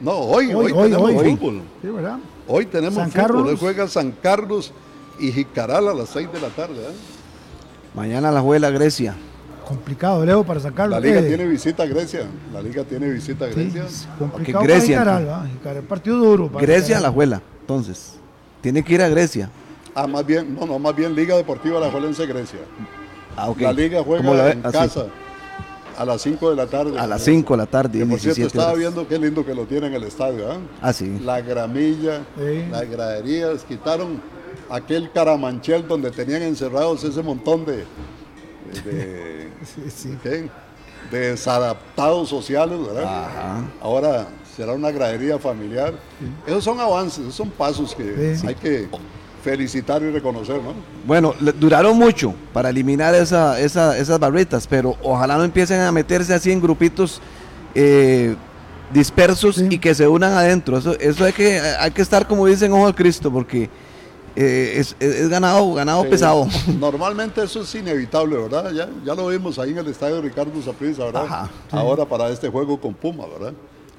[0.00, 1.62] No, hoy, hoy, tenemos fútbol.
[1.80, 2.18] Sí, ¿verdad?
[2.48, 3.22] Hoy tenemos San fútbol.
[3.24, 3.60] Hoy Carlos.
[3.60, 4.72] juega San Carlos
[5.18, 6.80] y Jicaral a las 6 de la tarde.
[6.82, 6.92] ¿eh?
[7.94, 9.14] Mañana la juega Grecia.
[9.66, 10.94] Complicado, Leo, para sacarlo.
[10.96, 12.26] La liga Eh, tiene visita a Grecia.
[12.52, 13.84] La liga tiene visita a sí, Grecia.
[13.84, 15.50] es complicado Grecia, para Jicaral.
[15.50, 16.48] Jicaral, partido duro.
[16.48, 17.02] para Grecia Jicaral.
[17.04, 18.14] la juela, entonces.
[18.60, 19.50] Tiene que ir a Grecia.
[19.94, 22.60] Ah, más bien, no, no, más bien Liga Deportiva La Juelense Grecia.
[23.36, 23.52] Ah.
[23.58, 24.72] La liga juega ¿Cómo la en Así.
[24.78, 25.06] casa
[25.96, 26.98] a las 5 de la tarde.
[26.98, 27.98] A las 5 de la tarde.
[27.98, 28.78] Que por cierto, 17 estaba horas.
[28.78, 30.50] viendo qué lindo que lo tiene en el estadio.
[30.50, 30.56] ¿ah?
[30.80, 31.18] Ah, sí.
[31.24, 32.64] La gramilla, Sí.
[32.70, 34.20] las graderías, quitaron
[34.70, 37.84] aquel caramanchel donde tenían encerrados ese montón de,
[38.72, 40.18] de, de- Sí, sí.
[40.22, 40.48] ¿qué?
[41.10, 43.04] de desadaptados sociales, ¿verdad?
[43.04, 43.64] Ajá.
[43.82, 44.26] Ahora
[44.56, 45.92] será una gradería familiar.
[46.46, 48.46] Esos son avances, esos son pasos que Sí.
[48.46, 48.88] hay que
[49.42, 50.72] felicitar y reconocer, ¿no?
[51.06, 55.90] Bueno, le- duraron mucho para eliminar esa, esa- esas barritas, pero ojalá no empiecen a
[55.92, 57.20] meterse así en grupitos
[57.74, 58.36] eh,
[58.92, 59.66] dispersos Sí.
[59.70, 60.76] y que se unan adentro.
[60.78, 63.68] Eso, eso hay que hay que estar como dicen ojo al Cristo, porque
[64.36, 66.46] eh, es, es- es ganado, ganado Sí, pesado.
[66.80, 68.70] Normalmente eso es inevitable, ¿verdad?
[68.72, 71.24] Ya, ya lo vimos ahí en el estadio Ricardo Saprissa, ¿verdad?
[71.24, 73.54] Ajá, Ahora para este juego con Puma, ¿verdad?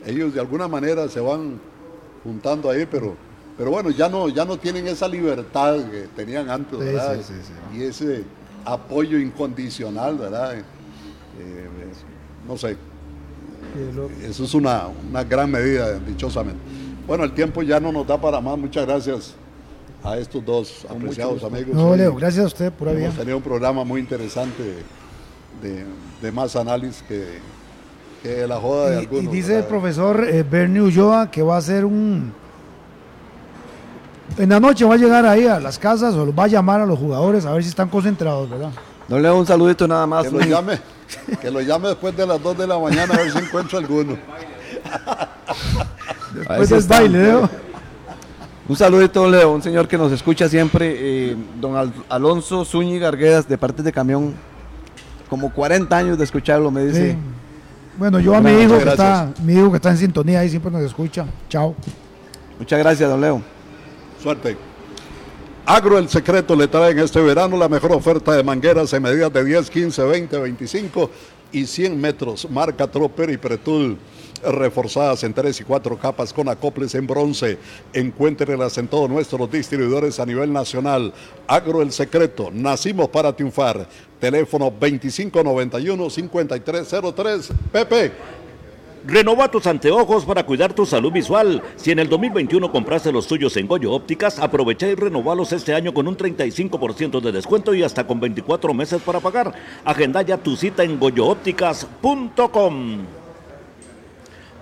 [0.06, 1.60] Ellos de alguna manera se van
[2.24, 3.16] juntando ahí, pero,
[3.58, 7.18] pero bueno, ya no, ya no tienen esa libertad que tenían antes, ¿verdad?
[7.18, 7.78] sí, sí, sí.
[7.80, 8.24] Y ese
[8.66, 10.56] apoyo incondicional, ¿verdad?
[10.58, 10.64] Eh,
[11.40, 11.68] eh,
[12.48, 12.78] no sé,
[14.24, 16.60] eso es una, una gran medida, dichosamente.
[17.08, 18.58] Bueno, el tiempo ya no nos da para más.
[18.58, 19.34] Muchas gracias
[20.04, 21.74] a estos dos apreciados amigos.
[21.74, 23.06] No, Leo, gracias a usted, pura vida.
[23.06, 24.64] Hemos tenido un programa muy interesante
[25.62, 25.86] de,
[26.22, 27.40] de más análisis que,
[28.22, 29.24] que la joda de Y- algunos.
[29.24, 32.34] Y, dice el profesor eh, Bernie Ulloa que va a hacer un...
[34.38, 36.82] En la noche va a llegar ahí a las casas o los va a llamar
[36.82, 38.72] a los jugadores a ver si están concentrados, ¿verdad?
[39.08, 40.24] No le un saludito nada más.
[40.26, 40.80] Que lo llame,
[41.42, 44.18] que lo llame después de las 2 de la mañana a ver si encuentra alguno.
[46.50, 46.96] Ahí Pues sí el está.
[47.00, 47.50] baile, Leo.
[48.68, 53.48] Un saludito, Leo, un señor que nos escucha siempre, eh, don Al- Alonso Zúñiga Arguedas,
[53.48, 54.34] de parte de Camión.
[55.30, 57.12] Como 40 años de escucharlo, me dice.
[57.12, 57.18] Sí.
[57.98, 60.72] Bueno, yo a mi hijo, que está, mi hijo que está en sintonía ahí siempre
[60.72, 61.26] nos escucha.
[61.50, 61.76] Chao.
[62.58, 63.42] Muchas gracias, don Leo.
[64.24, 64.56] Suerte.
[65.66, 69.34] Agro El Secreto le trae en este verano la mejor oferta de mangueras en medidas
[69.34, 71.10] de 10, 15, 20, 25
[71.52, 72.50] y 100 metros.
[72.50, 73.98] Marca Tropper y Pretul.
[74.42, 77.58] Reforzadas en 3 y 4 capas con acoples en bronce.
[77.92, 81.14] Encuéntrelas en todos nuestros distribuidores a nivel nacional.
[81.46, 82.50] Agro El Secreto.
[82.50, 83.86] Nacimos para triunfar.
[84.22, 87.50] Teléfono 2591-5303.
[87.74, 88.14] Pepe.
[89.06, 91.62] Renova tus anteojos para cuidar tu salud visual.
[91.76, 95.94] Si en el 2021 compraste los tuyos en Goyo Ópticas, aprovecha y renovalos este año
[95.94, 99.54] con un 35% de descuento y hasta con 24 meses para pagar.
[99.84, 103.23] Agenda ya tu cita en goyoópticas.com.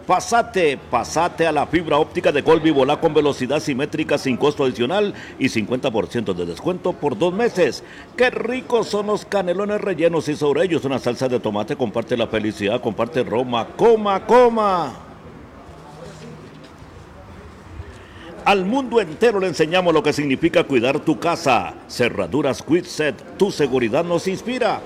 [0.05, 5.13] Pasate, pasate a la fibra óptica de Colby Volá con velocidad simétrica sin costo adicional
[5.37, 7.83] y 50% de descuento por dos meses.
[8.17, 11.75] Qué ricos son los canelones rellenos y sobre ellos una salsa de tomate.
[11.75, 13.67] Comparte la felicidad, comparte Roma.
[13.77, 14.93] Coma, coma.
[18.43, 21.75] Al mundo entero le enseñamos lo que significa cuidar tu casa.
[21.87, 24.81] Cerraduras Quitset, tu seguridad nos inspira.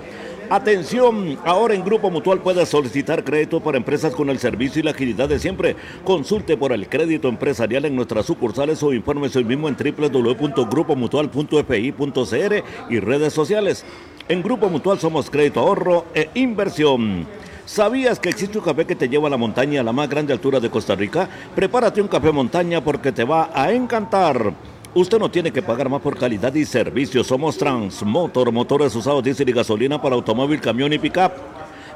[0.49, 4.91] Atención, ahora en Grupo Mutual puedes solicitar crédito para empresas con el servicio y la
[4.91, 5.76] agilidad de siempre.
[6.03, 12.99] Consulte por el crédito empresarial en nuestras sucursales o infórmese hoy mismo en www.grupomutual.fi.cr y
[12.99, 13.84] redes sociales.
[14.30, 17.26] En Grupo Mutual somos crédito ahorro e inversión.
[17.65, 20.31] ¿Sabías que existe un café que te lleva a la montaña a la más grande
[20.31, 21.27] altura de Costa Rica?
[21.55, 24.53] Prepárate un café montaña porque te va a encantar.
[24.95, 27.22] Usted no tiene que pagar más por calidad y servicio.
[27.26, 31.34] Somos Transmotor, motores usados diésel y gasolina para automóvil, camión y pickup.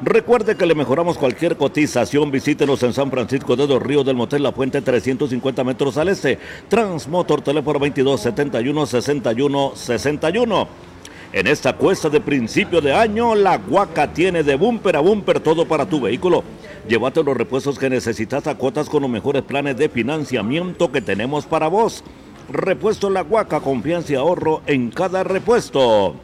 [0.01, 2.30] Recuerde que le mejoramos cualquier cotización.
[2.30, 6.39] Visítenos en San Francisco de los Ríos del Motel La Fuente, 350 metros al este.
[6.67, 10.67] Transmotor, teléfono 22 71 61 61.
[11.31, 15.65] En esta cuesta de principio de año, la Guaca tiene de bumper a bumper todo
[15.65, 16.43] para tu vehículo.
[16.89, 21.45] Llévate los repuestos que necesitas a cuotas con los mejores planes de financiamiento que tenemos
[21.45, 22.03] para vos.
[22.51, 26.15] Repuesto La Guaca, confianza y ahorro en cada repuesto.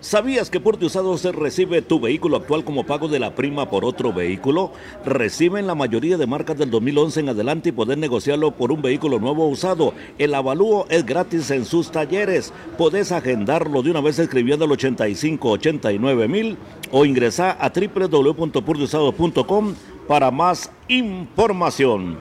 [0.00, 3.84] ¿Sabías que por usado se recibe tu vehículo actual como pago de la prima por
[3.84, 4.70] otro vehículo?
[5.04, 9.18] Reciben la mayoría de marcas del 2011 en adelante y poder negociarlo por un vehículo
[9.18, 9.94] nuevo usado.
[10.16, 12.52] El avalúo es gratis en sus talleres.
[12.78, 16.56] Podés agendarlo de una vez escribiendo al 85 89 mil
[16.92, 19.74] o ingresar a www.purdeusado.com
[20.06, 22.18] para más información.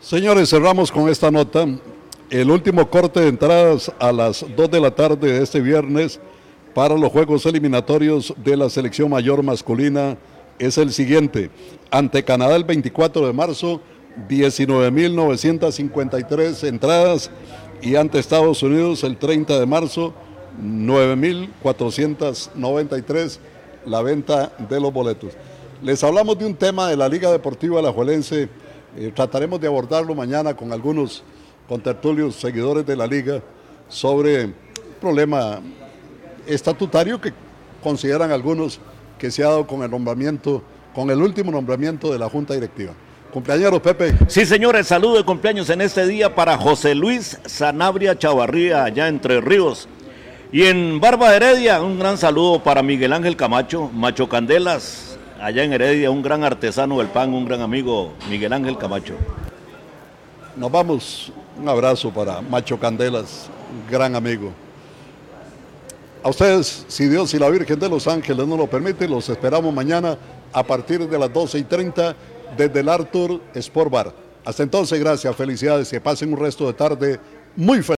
[0.00, 1.66] Señores, cerramos con esta nota.
[2.30, 6.20] El último corte de entradas a las 2 de la tarde de este viernes
[6.74, 10.16] para los juegos eliminatorios de la selección mayor masculina
[10.58, 11.50] es el siguiente.
[11.90, 13.80] Ante Canadá el 24 de marzo,
[14.28, 17.30] 19.953 entradas
[17.80, 20.12] y ante Estados Unidos el 30 de marzo,
[20.62, 23.38] 9.493
[23.86, 25.32] la venta de los boletos.
[25.80, 28.48] Les hablamos de un tema de la Liga Deportiva Alajuelense.
[28.96, 31.22] Eh, trataremos de abordarlo mañana con algunos
[31.68, 33.40] contertulios seguidores de la liga
[33.88, 34.54] sobre el
[35.00, 35.60] problema
[36.48, 37.32] estatutario que
[37.80, 38.80] consideran algunos
[39.20, 42.92] que se ha dado con el nombramiento, con el último nombramiento de la Junta Directiva.
[43.32, 44.14] Cumpleaños, Pepe.
[44.26, 49.40] Sí, señores, saludo de cumpleaños en este día para José Luis Sanabria Chavarría, allá entre
[49.40, 49.86] Ríos.
[50.50, 55.07] Y en Barba Heredia, un gran saludo para Miguel Ángel Camacho, Macho Candelas,
[55.40, 59.14] allá en Heredia, un gran artesano del pan, un gran amigo, Miguel Ángel Camacho.
[60.56, 63.48] Nos vamos un abrazo para Macho Candelas,
[63.90, 64.52] gran amigo.
[66.22, 69.72] A ustedes, si Dios y la Virgen de los Ángeles no lo permiten, los esperamos
[69.72, 70.18] mañana
[70.52, 72.16] a partir de las 12 y 30
[72.56, 74.12] desde el Arthur Sport Bar.
[74.44, 77.20] Hasta entonces, gracias, felicidades, que pasen un resto de tarde
[77.54, 77.96] muy feliz.